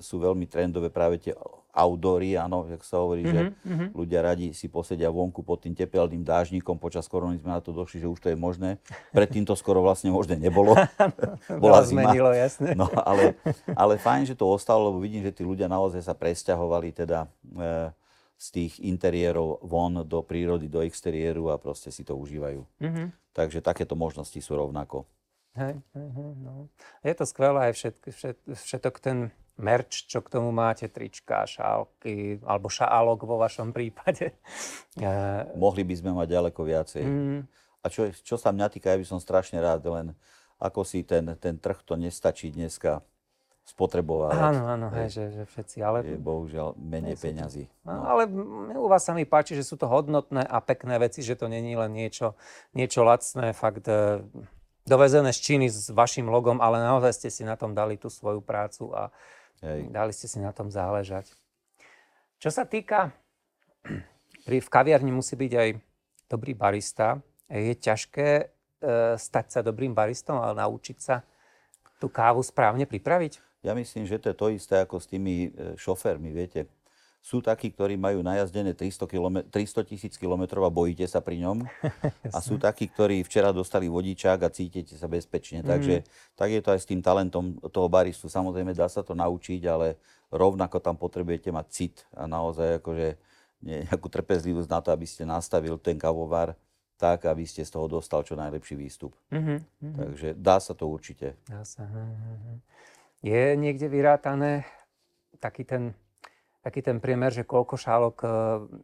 sú 0.00 0.16
veľmi 0.16 0.48
trendové 0.48 0.88
práve 0.88 1.20
tie 1.20 1.36
outdoory, 1.78 2.34
áno, 2.40 2.64
jak 2.66 2.82
sa 2.82 2.98
hovorí, 2.98 3.22
mm-hmm, 3.22 3.36
že 3.36 3.68
mm-hmm. 3.68 3.88
ľudia 3.92 4.20
radi 4.24 4.46
si 4.56 4.66
posedia 4.66 5.12
vonku 5.12 5.44
pod 5.44 5.62
tým 5.62 5.76
tepelným 5.76 6.24
dážnikom, 6.24 6.80
počas 6.80 7.04
korony 7.06 7.36
sme 7.38 7.54
na 7.54 7.60
to 7.60 7.70
došli, 7.70 8.02
že 8.02 8.08
už 8.08 8.18
to 8.18 8.28
je 8.32 8.38
možné. 8.40 8.80
Predtým 9.12 9.44
to 9.44 9.52
skoro 9.54 9.84
vlastne 9.84 10.08
možné 10.08 10.40
nebolo. 10.40 10.74
Bola 11.62 11.84
zima. 11.84 12.08
Zmenilo, 12.08 12.32
jasne. 12.32 12.72
No, 12.72 12.88
ale, 13.04 13.36
ale 13.76 14.00
fajn, 14.00 14.32
že 14.32 14.34
to 14.34 14.48
ostalo, 14.48 14.88
lebo 14.88 14.98
vidím, 15.04 15.22
že 15.22 15.36
tí 15.36 15.44
ľudia 15.44 15.68
naozaj 15.68 16.00
sa 16.00 16.16
presťahovali 16.16 16.96
teda 16.96 17.28
e, 17.28 17.28
z 18.38 18.46
tých 18.54 18.72
interiérov 18.80 19.60
von 19.66 20.06
do 20.06 20.24
prírody, 20.24 20.70
do 20.70 20.80
exteriéru 20.80 21.50
a 21.52 21.60
proste 21.60 21.92
si 21.92 22.06
to 22.06 22.16
užívajú. 22.16 22.64
Mm-hmm. 22.80 23.06
Takže 23.36 23.62
takéto 23.62 23.94
možnosti 23.94 24.38
sú 24.38 24.56
rovnako. 24.56 25.06
Hej, 25.58 25.76
hej, 25.94 26.08
hej, 26.14 26.32
no. 26.38 26.70
Je 27.02 27.14
to 27.18 27.24
skvelé 27.26 27.58
aj 27.70 27.72
všetk, 27.74 28.00
všet, 28.14 28.38
všetok 28.54 28.94
ten 29.02 29.18
merč, 29.58 30.06
čo 30.06 30.22
k 30.22 30.30
tomu 30.30 30.54
máte, 30.54 30.86
trička, 30.86 31.42
šálky, 31.42 32.38
alebo 32.46 32.70
šálok 32.70 33.26
vo 33.26 33.36
vašom 33.42 33.74
prípade. 33.74 34.38
Mohli 35.58 35.82
by 35.82 35.94
sme 35.98 36.10
mať 36.14 36.28
ďaleko 36.30 36.60
viacej. 36.62 37.02
Mm. 37.02 37.40
A 37.82 37.86
čo, 37.90 38.10
čo 38.14 38.38
sa 38.38 38.54
mňa 38.54 38.70
týka, 38.70 38.94
ja 38.94 38.98
by 38.98 39.06
som 39.06 39.18
strašne 39.18 39.58
rád, 39.58 39.82
len 39.90 40.14
ako 40.58 40.82
si 40.82 41.06
ten, 41.06 41.26
ten 41.38 41.58
trh 41.58 41.82
to 41.82 41.94
nestačí 41.94 42.50
dneska 42.50 43.02
spotrebovať. 43.68 44.32
Áno, 44.32 44.62
áno, 44.64 44.86
hej, 44.96 45.12
že, 45.12 45.24
že 45.28 45.42
všetci, 45.44 45.76
ale... 45.84 46.00
Je 46.00 46.16
bohužiaľ 46.16 46.72
menej 46.80 47.20
peňazí. 47.20 47.68
No. 47.84 48.00
Ale 48.00 48.24
u 48.72 48.88
vás 48.88 49.04
sa 49.04 49.12
mi 49.12 49.28
páči, 49.28 49.52
že 49.52 49.62
sú 49.68 49.76
to 49.76 49.84
hodnotné 49.84 50.40
a 50.40 50.56
pekné 50.64 50.96
veci, 50.96 51.20
že 51.20 51.36
to 51.36 51.52
není 51.52 51.76
len 51.76 51.92
niečo, 51.92 52.32
niečo 52.72 53.04
lacné, 53.04 53.52
fakt 53.52 53.84
e, 53.84 54.24
dovezené 54.88 55.30
z 55.30 55.40
Číny 55.44 55.66
s 55.68 55.92
vašim 55.92 56.26
logom, 56.26 56.58
ale 56.58 56.80
naozaj 56.80 57.12
ste 57.14 57.28
si 57.28 57.42
na 57.44 57.54
tom 57.54 57.76
dali 57.76 58.00
tú 58.00 58.08
svoju 58.08 58.40
prácu 58.40 58.90
a 58.96 59.12
Hej. 59.60 59.92
dali 59.92 60.12
ste 60.16 60.26
si 60.26 60.40
na 60.40 60.50
tom 60.50 60.72
záležať. 60.72 61.30
Čo 62.38 62.48
sa 62.48 62.64
týka, 62.64 63.12
pri, 64.46 64.58
v 64.64 64.68
kaviarni 64.72 65.12
musí 65.12 65.36
byť 65.36 65.52
aj 65.52 65.68
dobrý 66.30 66.52
barista. 66.54 67.20
Je 67.50 67.74
ťažké 67.74 68.28
e, 68.38 68.44
stať 69.18 69.46
sa 69.52 69.60
dobrým 69.60 69.92
baristom, 69.92 70.38
ale 70.40 70.56
naučiť 70.56 70.98
sa 71.00 71.24
tú 71.98 72.06
kávu 72.06 72.40
správne 72.44 72.86
pripraviť? 72.86 73.64
Ja 73.66 73.74
myslím, 73.74 74.06
že 74.06 74.22
to 74.22 74.30
je 74.30 74.36
to 74.38 74.46
isté 74.54 74.78
ako 74.78 75.02
s 75.02 75.10
tými 75.10 75.50
e, 75.50 75.74
šoférmi, 75.74 76.30
viete. 76.30 76.70
Sú 77.18 77.44
takí, 77.44 77.68
ktorí 77.74 77.98
majú 77.98 78.24
najazdené 78.24 78.72
300 78.72 79.04
tisíc 79.84 80.14
kilometrov 80.16 80.64
a 80.64 80.72
bojíte 80.72 81.04
sa 81.04 81.20
pri 81.20 81.44
ňom. 81.44 81.66
a 82.36 82.38
sú 82.40 82.56
takí, 82.56 82.88
ktorí 82.88 83.20
včera 83.26 83.52
dostali 83.52 83.90
vodičák 83.90 84.38
a 84.46 84.48
cítite 84.48 84.94
sa 84.96 85.10
bezpečne. 85.10 85.60
Mm. 85.60 85.68
Takže 85.68 85.94
tak 86.38 86.48
je 86.54 86.60
to 86.62 86.72
aj 86.72 86.80
s 86.80 86.88
tým 86.88 87.02
talentom 87.02 87.58
toho 87.68 87.90
baristu. 87.90 88.30
Samozrejme, 88.30 88.72
dá 88.72 88.88
sa 88.88 89.04
to 89.04 89.12
naučiť, 89.18 89.60
ale 89.68 89.98
rovnako 90.32 90.78
tam 90.80 90.96
potrebujete 90.96 91.52
mať 91.52 91.66
cit 91.68 91.96
a 92.16 92.24
naozaj 92.24 92.80
akože 92.80 93.18
nejakú 93.90 94.06
trpezlivosť 94.06 94.70
na 94.70 94.80
to, 94.80 94.94
aby 94.94 95.04
ste 95.04 95.26
nastavil 95.26 95.76
ten 95.76 95.98
kavovar 95.98 96.54
tak, 96.98 97.30
aby 97.30 97.46
ste 97.46 97.62
z 97.62 97.70
toho 97.70 97.86
dostal 97.86 98.26
čo 98.26 98.34
najlepší 98.34 98.74
výstup. 98.74 99.14
Mm-hmm. 99.30 99.58
Takže 100.02 100.28
dá 100.34 100.58
sa 100.58 100.74
to 100.74 100.90
určite. 100.90 101.38
Dá 101.46 101.62
sa. 101.62 101.86
Je 103.22 103.54
niekde 103.54 103.86
vyrátané 103.86 104.66
taký 105.38 105.62
ten 105.62 105.94
taký 106.62 106.80
ten 106.82 106.98
priemer, 106.98 107.30
že 107.30 107.46
koľko 107.46 107.74
šálok 107.78 108.16
e, 108.22 108.28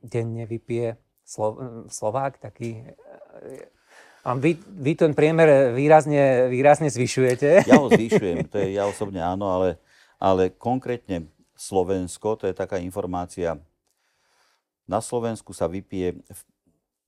denne 0.04 0.44
vypije 0.46 0.96
Slo- 1.24 1.58
e, 1.58 1.68
Slovák, 1.90 2.38
taký... 2.38 2.84
A 4.24 4.32
vy, 4.40 4.56
vy 4.56 4.96
ten 4.96 5.12
priemer 5.12 5.76
výrazne, 5.76 6.48
výrazne 6.48 6.88
zvyšujete. 6.88 7.60
Ja 7.70 7.76
ho 7.76 7.92
zvyšujem, 7.92 8.48
to 8.48 8.56
je 8.56 8.72
ja 8.72 8.88
osobne 8.88 9.20
áno, 9.20 9.52
ale, 9.52 9.76
ale 10.16 10.48
konkrétne 10.48 11.28
Slovensko, 11.52 12.40
to 12.40 12.48
je 12.48 12.56
taká 12.56 12.80
informácia, 12.80 13.60
na 14.84 15.00
Slovensku 15.00 15.52
sa 15.56 15.68
vypije 15.68 16.20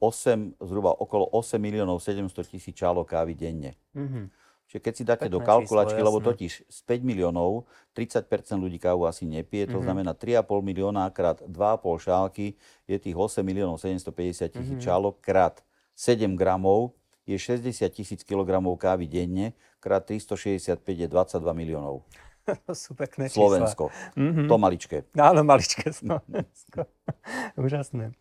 8, 0.00 0.60
zhruba 0.60 0.92
okolo 0.96 1.28
8 1.32 1.56
miliónov 1.60 2.00
700 2.00 2.52
tisíc 2.52 2.76
čálok 2.76 3.16
kávy 3.16 3.32
denne. 3.36 3.76
Mm-hmm. 3.96 4.24
Čiže 4.66 4.80
keď 4.82 4.92
si 4.98 5.04
dáte 5.06 5.28
do 5.30 5.38
kalkulačky, 5.38 6.02
číslo, 6.02 6.10
lebo 6.10 6.18
totiž 6.18 6.52
z 6.66 6.78
5 6.90 7.06
miliónov 7.06 7.70
30% 7.94 8.26
ľudí 8.58 8.82
kávu 8.82 9.06
asi 9.06 9.22
nepije, 9.22 9.70
to 9.70 9.78
mm-hmm. 9.78 9.86
znamená 9.86 10.12
3,5 10.18 10.42
milióna 10.58 11.06
krát 11.14 11.38
2,5 11.46 12.06
šálky 12.06 12.46
je 12.90 12.96
tých 12.98 13.14
8 13.14 13.46
miliónov 13.46 13.78
750 13.78 14.50
tisíc 14.50 14.74
mm-hmm. 14.74 14.82
čálok 14.82 15.22
krát 15.22 15.62
7 15.94 16.34
gramov 16.34 16.98
je 17.26 17.38
60 17.38 17.90
tisíc 17.90 18.20
kilogramov 18.22 18.78
kávy 18.78 19.10
denne, 19.10 19.54
krát 19.82 20.02
365 20.06 20.78
je 20.82 21.06
22 21.10 21.42
miliónov. 21.54 22.06
Sú 22.74 22.94
pekné 22.94 23.26
Slovensko. 23.26 23.90
Mm-hmm. 24.14 24.46
To 24.46 24.54
maličké. 24.58 24.96
Áno, 25.18 25.42
maličké 25.42 25.90
Slovensko. 25.90 26.86
Úžasné. 27.66 28.14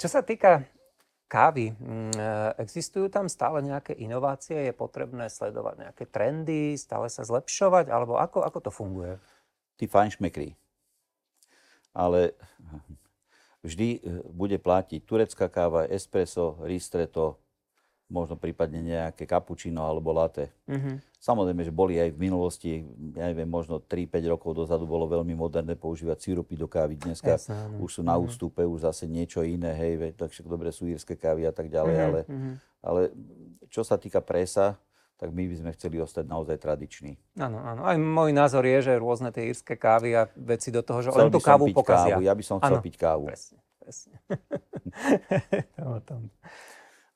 Čo 0.00 0.08
sa 0.08 0.24
týka 0.24 0.64
kávy. 1.30 1.70
Mm, 1.78 2.10
e, 2.10 2.30
existujú 2.58 3.06
tam 3.06 3.30
stále 3.30 3.62
nejaké 3.62 3.94
inovácie? 3.94 4.66
Je 4.66 4.74
potrebné 4.74 5.30
sledovať 5.30 5.86
nejaké 5.86 6.04
trendy, 6.10 6.74
stále 6.74 7.06
sa 7.06 7.22
zlepšovať? 7.22 7.86
Alebo 7.86 8.18
ako, 8.18 8.42
ako 8.42 8.58
to 8.58 8.70
funguje? 8.74 9.14
Tí 9.78 9.86
fajnšmekri. 9.86 10.58
Ale 11.94 12.34
vždy 13.62 13.88
e, 13.94 14.00
bude 14.26 14.58
platiť 14.58 15.06
turecká 15.06 15.46
káva, 15.46 15.86
espresso, 15.86 16.58
ristretto, 16.66 17.38
možno 18.10 18.34
prípadne 18.34 18.82
nejaké 18.82 19.24
cappuccino 19.24 19.86
alebo 19.86 20.10
latte. 20.10 20.50
Mm-hmm. 20.66 20.94
Samozrejme, 21.22 21.62
že 21.62 21.72
boli 21.72 21.96
aj 22.02 22.10
v 22.16 22.18
minulosti, 22.18 22.70
ja 23.14 23.30
neviem, 23.30 23.46
možno 23.46 23.78
3-5 23.78 24.32
rokov 24.34 24.50
dozadu 24.56 24.84
bolo 24.84 25.06
veľmi 25.06 25.32
moderné 25.38 25.78
používať 25.78 26.18
sírupy 26.18 26.58
do 26.58 26.66
kávy. 26.66 26.98
Dneska 26.98 27.38
Jasne, 27.38 27.78
už 27.78 28.00
sú 28.00 28.02
na 28.02 28.18
mhm. 28.18 28.22
ústupe, 28.26 28.60
už 28.66 28.90
zase 28.90 29.06
niečo 29.06 29.46
iné, 29.46 29.70
hej, 29.78 30.16
tak 30.18 30.34
však 30.34 30.50
dobre 30.50 30.74
sú 30.74 30.90
írske 30.90 31.14
kávy 31.14 31.46
a 31.46 31.54
tak 31.54 31.70
ďalej, 31.70 31.94
mm-hmm. 31.94 32.08
ale, 32.10 32.20
mm-hmm. 32.26 32.54
ale 32.82 33.00
čo 33.70 33.86
sa 33.86 33.94
týka 33.94 34.18
presa, 34.18 34.76
tak 35.20 35.36
my 35.36 35.44
by 35.52 35.56
sme 35.60 35.70
chceli 35.76 36.00
ostať 36.00 36.24
naozaj 36.24 36.56
tradiční. 36.56 37.20
Áno, 37.36 37.60
áno. 37.60 37.84
Aj 37.84 38.00
môj 38.00 38.32
názor 38.32 38.64
je, 38.64 38.88
že 38.88 38.92
rôzne 38.96 39.28
tie 39.28 39.52
írske 39.52 39.76
kávy 39.76 40.16
a 40.16 40.24
veci 40.32 40.72
do 40.72 40.80
toho, 40.80 41.04
že 41.04 41.12
Chcel 41.12 41.28
len 41.28 41.36
tú 41.36 41.44
kávu 41.44 41.68
pokazia. 41.76 42.16
kávu, 42.16 42.24
ja 42.24 42.32
by 42.32 42.44
som 42.48 42.56
chcel 42.56 42.80
Áno. 42.80 42.84
piť 42.88 42.94
kávu. 42.96 43.28
Presne, 43.28 43.60
presne. 43.76 44.16
to 45.76 45.84
o 45.96 46.00
tom. 46.00 46.32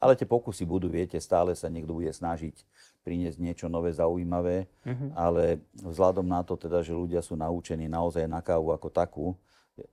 Ale 0.04 0.14
tie 0.14 0.28
pokusy 0.28 0.62
budú, 0.62 0.86
viete, 0.86 1.16
stále 1.16 1.56
sa 1.56 1.66
niekto 1.66 1.90
bude 1.90 2.12
snažiť 2.12 2.52
priniesť 3.00 3.38
niečo 3.38 3.66
nové, 3.66 3.90
zaujímavé, 3.90 4.68
Mhm. 4.84 5.06
ale 5.12 5.58
vzhľadom 5.74 6.24
na 6.24 6.40
to 6.40 6.54
teda, 6.54 6.80
že 6.80 6.92
ľudia 6.92 7.20
sú 7.20 7.34
naučení 7.34 7.88
naozaj 7.88 8.24
na 8.24 8.40
kávu 8.40 8.70
ako 8.70 8.88
takú, 8.88 9.26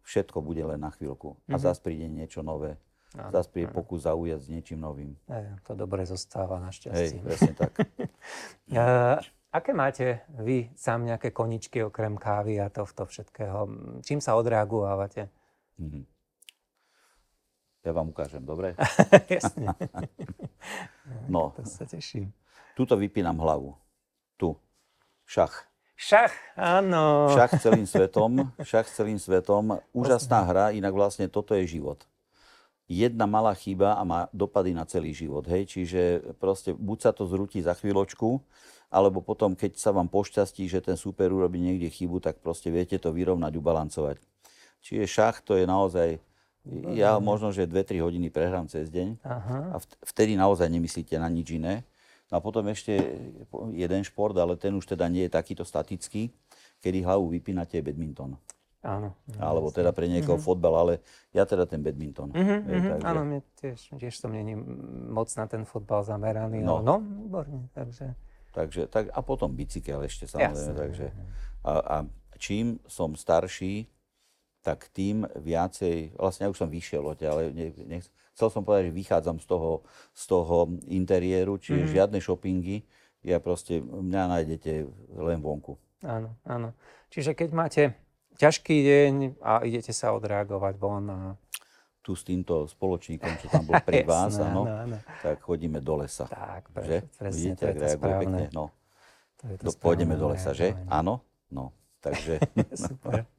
všetko 0.04 0.40
bude 0.40 0.62
len 0.62 0.78
na 0.78 0.92
chvíľku. 0.92 1.36
A 1.48 1.56
Mhm. 1.56 1.64
zase 1.64 1.80
príde 1.80 2.06
niečo 2.06 2.40
nové. 2.42 2.76
Áno, 3.12 3.28
Zase 3.30 3.52
príde 3.52 3.68
pokus 3.68 4.08
zaujať 4.08 4.40
s 4.40 4.48
niečím 4.48 4.80
novým. 4.80 5.12
Hej, 5.28 5.60
to 5.64 5.76
dobre 5.76 6.08
zostáva 6.08 6.56
Hej, 6.56 6.64
našťastie. 6.64 7.20
presne 7.20 7.54
tak. 7.54 7.72
Uh, 8.72 9.20
aké 9.52 9.76
máte 9.76 10.06
vy 10.32 10.72
sám 10.74 11.04
nejaké 11.04 11.28
koničky 11.30 11.84
okrem 11.84 12.16
kávy 12.16 12.56
a 12.56 12.72
tohto 12.72 13.04
všetkého? 13.04 13.68
Čím 14.00 14.24
sa 14.24 14.40
odreagujávate? 14.40 15.28
Mhm. 15.76 16.08
Ja 17.82 17.92
vám 17.98 18.14
ukážem, 18.14 18.46
dobre? 18.46 18.78
Jasne, 19.34 19.74
No, 21.26 21.50
to 21.58 21.66
sa 21.66 21.84
teším. 21.90 22.30
tuto 22.78 22.94
vypínam 22.94 23.36
hlavu. 23.42 23.74
Tu. 24.38 24.54
Šach. 25.26 25.66
Šach, 25.98 26.34
áno. 26.58 27.30
Šach 27.34 27.54
celým 27.62 27.86
svetom, 27.86 28.50
šach 28.66 28.90
celým 28.90 29.22
svetom. 29.22 29.78
Úžasná 29.94 30.42
hra, 30.50 30.66
inak 30.74 30.94
vlastne 30.94 31.30
toto 31.30 31.54
je 31.54 31.66
život. 31.70 32.02
Jedna 32.90 33.30
malá 33.30 33.54
chyba 33.54 33.96
a 33.96 34.02
má 34.04 34.26
dopady 34.34 34.74
na 34.74 34.84
celý 34.84 35.14
život. 35.14 35.46
Hej? 35.46 35.70
Čiže 35.78 36.02
proste 36.42 36.74
buď 36.74 36.98
sa 37.00 37.12
to 37.14 37.30
zrúti 37.30 37.62
za 37.62 37.78
chvíľočku, 37.78 38.42
alebo 38.92 39.22
potom, 39.24 39.54
keď 39.56 39.78
sa 39.80 39.94
vám 39.96 40.10
pošťastí, 40.12 40.68
že 40.68 40.84
ten 40.84 40.98
super 41.00 41.32
urobí 41.32 41.62
niekde 41.62 41.88
chybu, 41.88 42.20
tak 42.20 42.42
proste 42.44 42.68
viete 42.74 42.98
to 43.00 43.14
vyrovnať, 43.14 43.54
ubalancovať. 43.56 44.18
Čiže 44.82 45.06
šach 45.08 45.46
to 45.46 45.56
je 45.56 45.64
naozaj, 45.70 46.18
ja 46.94 47.18
možno, 47.18 47.50
že 47.50 47.66
2-3 47.66 47.98
hodiny 48.00 48.30
prehrám 48.30 48.70
cez 48.70 48.88
deň 48.88 49.18
Aha. 49.22 49.58
a 49.74 49.78
vt- 49.78 49.98
vtedy 50.06 50.38
naozaj 50.38 50.70
nemyslíte 50.70 51.18
na 51.18 51.26
nič 51.26 51.58
iné. 51.58 51.82
No 52.30 52.38
a 52.38 52.42
potom 52.42 52.64
ešte 52.70 52.96
jeden 53.74 54.02
šport, 54.02 54.38
ale 54.38 54.56
ten 54.56 54.72
už 54.72 54.86
teda 54.88 55.10
nie 55.10 55.26
je 55.26 55.32
takýto 55.32 55.66
statický, 55.66 56.32
kedy 56.80 57.04
hlavu 57.04 57.28
vypínate 57.30 57.76
je 57.76 57.84
badminton. 57.84 58.38
Áno. 58.82 59.14
Alebo 59.38 59.70
teda 59.70 59.94
pre 59.94 60.10
niekoho 60.10 60.42
fotbal, 60.42 60.74
ale 60.74 60.94
ja 61.30 61.46
teda 61.46 61.70
ten 61.70 61.86
badminton. 61.86 62.34
Mhm, 62.34 62.58
Hej, 62.66 62.78
mhm, 62.78 62.90
takže- 62.90 63.06
Áno, 63.06 63.22
mne 63.22 63.40
tiež, 63.54 63.80
tiež 63.94 64.14
som 64.18 64.34
není 64.34 64.58
moc 65.06 65.30
na 65.38 65.46
ten 65.46 65.66
fotbal 65.66 66.02
zameraný. 66.02 66.66
No. 66.66 66.82
No, 66.82 66.98
výborne. 66.98 67.70
Takže, 67.74 68.18
Takže, 68.52 68.92
tak, 68.92 69.08
a 69.16 69.20
potom 69.22 69.48
bicykel 69.48 70.04
ešte 70.04 70.28
samozrejme. 70.28 70.52
Jasné. 70.52 70.72
Takže, 70.76 71.06
a, 71.64 71.72
a 71.80 71.96
čím 72.36 72.84
som 72.84 73.16
starší, 73.16 73.88
tak 74.62 74.90
tým 74.90 75.26
viacej, 75.32 76.16
vlastne 76.16 76.46
ja 76.46 76.52
už 76.52 76.58
som 76.58 76.70
vyšiel 76.70 77.02
odtiaľ, 77.04 77.34
ale 77.36 77.50
ne, 77.50 77.68
nech, 77.88 78.06
chcel 78.32 78.48
som 78.48 78.62
povedať, 78.62 78.90
že 78.90 78.96
vychádzam 78.96 79.38
z 79.38 79.48
toho, 79.48 79.72
z 80.12 80.24
toho 80.28 80.58
interiéru, 80.88 81.58
čiže 81.58 81.84
Mhm. 81.84 81.92
žiadne 81.92 82.18
shoppingy, 82.18 82.78
ja 83.22 83.38
proste, 83.38 83.78
mňa 83.80 84.24
nájdete 84.32 84.72
len 85.16 85.40
vonku. 85.40 85.78
áno, 86.02 86.34
áno. 86.44 86.74
Čiže 87.08 87.34
keď 87.34 87.50
máte 87.52 87.82
ťažký 88.34 88.76
deň 88.82 89.14
a 89.40 89.62
idete 89.62 89.92
sa 89.92 90.10
odreagovať 90.12 90.74
von 90.76 91.06
a... 91.06 91.20
Tu 92.02 92.18
s 92.18 92.24
týmto 92.24 92.66
spoločníkom, 92.66 93.30
čo 93.38 93.46
tam 93.48 93.62
bol 93.64 93.78
pri 93.80 94.02
vás, 94.10 94.34
áno, 94.36 94.66
áno, 94.66 94.98
tak 95.22 95.38
chodíme 95.40 95.78
do 95.78 96.02
lesa. 96.02 96.26
Tak, 96.26 96.66
že? 96.72 96.74
pre, 96.74 96.98
presne, 97.14 97.30
Vidíte, 97.54 97.62
to 97.62 97.66
je 97.68 97.74
to 97.76 97.88
správne. 97.92 98.18
pekne. 98.18 98.44
No, 98.52 98.64
To 99.38 99.44
je 99.46 99.56
to 99.56 99.64
do, 99.64 99.72
pôjdeme 99.76 100.14
správne 100.14 100.18
do 100.18 100.28
lesa, 100.34 100.52
že? 100.52 100.68
Áno? 100.88 101.22
No, 101.48 101.70
takže... 102.02 102.42
Super. 102.90 103.30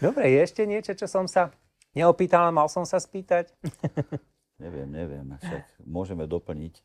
Dobre, 0.00 0.32
je 0.32 0.38
ešte 0.40 0.62
niečo, 0.64 0.96
čo 0.96 1.06
som 1.06 1.28
sa 1.28 1.52
neopýtal, 1.92 2.50
mal 2.50 2.66
som 2.72 2.88
sa 2.88 2.96
spýtať? 2.98 3.52
Neviem, 4.56 4.88
neviem. 4.88 5.36
Však 5.36 5.84
môžeme 5.84 6.24
doplniť, 6.24 6.80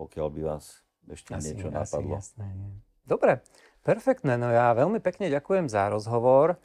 pokiaľ 0.00 0.32
by 0.32 0.40
vás 0.48 0.80
ešte 1.12 1.36
niečo 1.36 1.68
napadlo. 1.68 2.16
jasné, 2.16 2.48
nie. 2.56 2.72
Dobre, 3.04 3.44
perfektné. 3.84 4.40
No 4.40 4.48
ja 4.48 4.72
veľmi 4.72 5.04
pekne 5.04 5.28
ďakujem 5.28 5.68
za 5.68 5.92
rozhovor. 5.92 6.56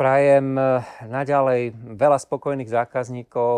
Prajem 0.00 0.56
eh, 0.56 0.80
naďalej 1.04 1.76
veľa 1.76 2.16
spokojných 2.24 2.72
zákazníkov. 2.72 3.56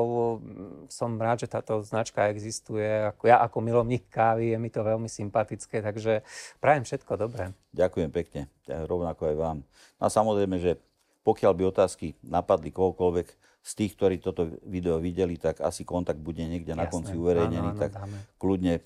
Som 0.91 1.15
rád, 1.15 1.47
že 1.47 1.55
táto 1.55 1.79
značka 1.87 2.27
existuje. 2.35 2.83
Ja 3.23 3.39
ako 3.47 3.63
milovník 3.63 4.11
kávy 4.11 4.51
je 4.51 4.59
mi 4.59 4.67
to 4.67 4.83
veľmi 4.83 5.07
sympatické, 5.07 5.79
takže 5.79 6.27
prajem 6.59 6.83
všetko 6.83 7.15
dobré. 7.15 7.55
Ďakujem 7.71 8.11
pekne, 8.11 8.51
ja 8.67 8.83
rovnako 8.91 9.31
aj 9.31 9.37
vám. 9.39 9.59
No 10.03 10.03
a 10.03 10.11
samozrejme, 10.11 10.59
že 10.59 10.83
pokiaľ 11.23 11.53
by 11.55 11.63
otázky 11.71 12.19
napadli 12.27 12.75
kohokoľvek 12.75 13.29
z 13.63 13.73
tých, 13.79 13.95
ktorí 13.95 14.19
toto 14.19 14.51
video 14.67 14.99
videli, 14.99 15.39
tak 15.39 15.63
asi 15.63 15.87
kontakt 15.87 16.19
bude 16.19 16.43
niekde 16.43 16.75
na 16.75 16.91
Jasné. 16.91 16.95
konci 16.99 17.13
uverejnený, 17.15 17.71
Áno, 17.71 17.79
áno, 17.79 17.83
tak 17.87 17.95
dáme. 17.95 18.19
kľudne 18.43 18.83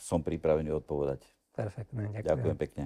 som 0.00 0.24
pripravený 0.24 0.72
odpovedať. 0.72 1.20
Perfektné, 1.52 2.16
ďakujem. 2.16 2.24
Ďakujem 2.32 2.56
pekne. 2.56 2.84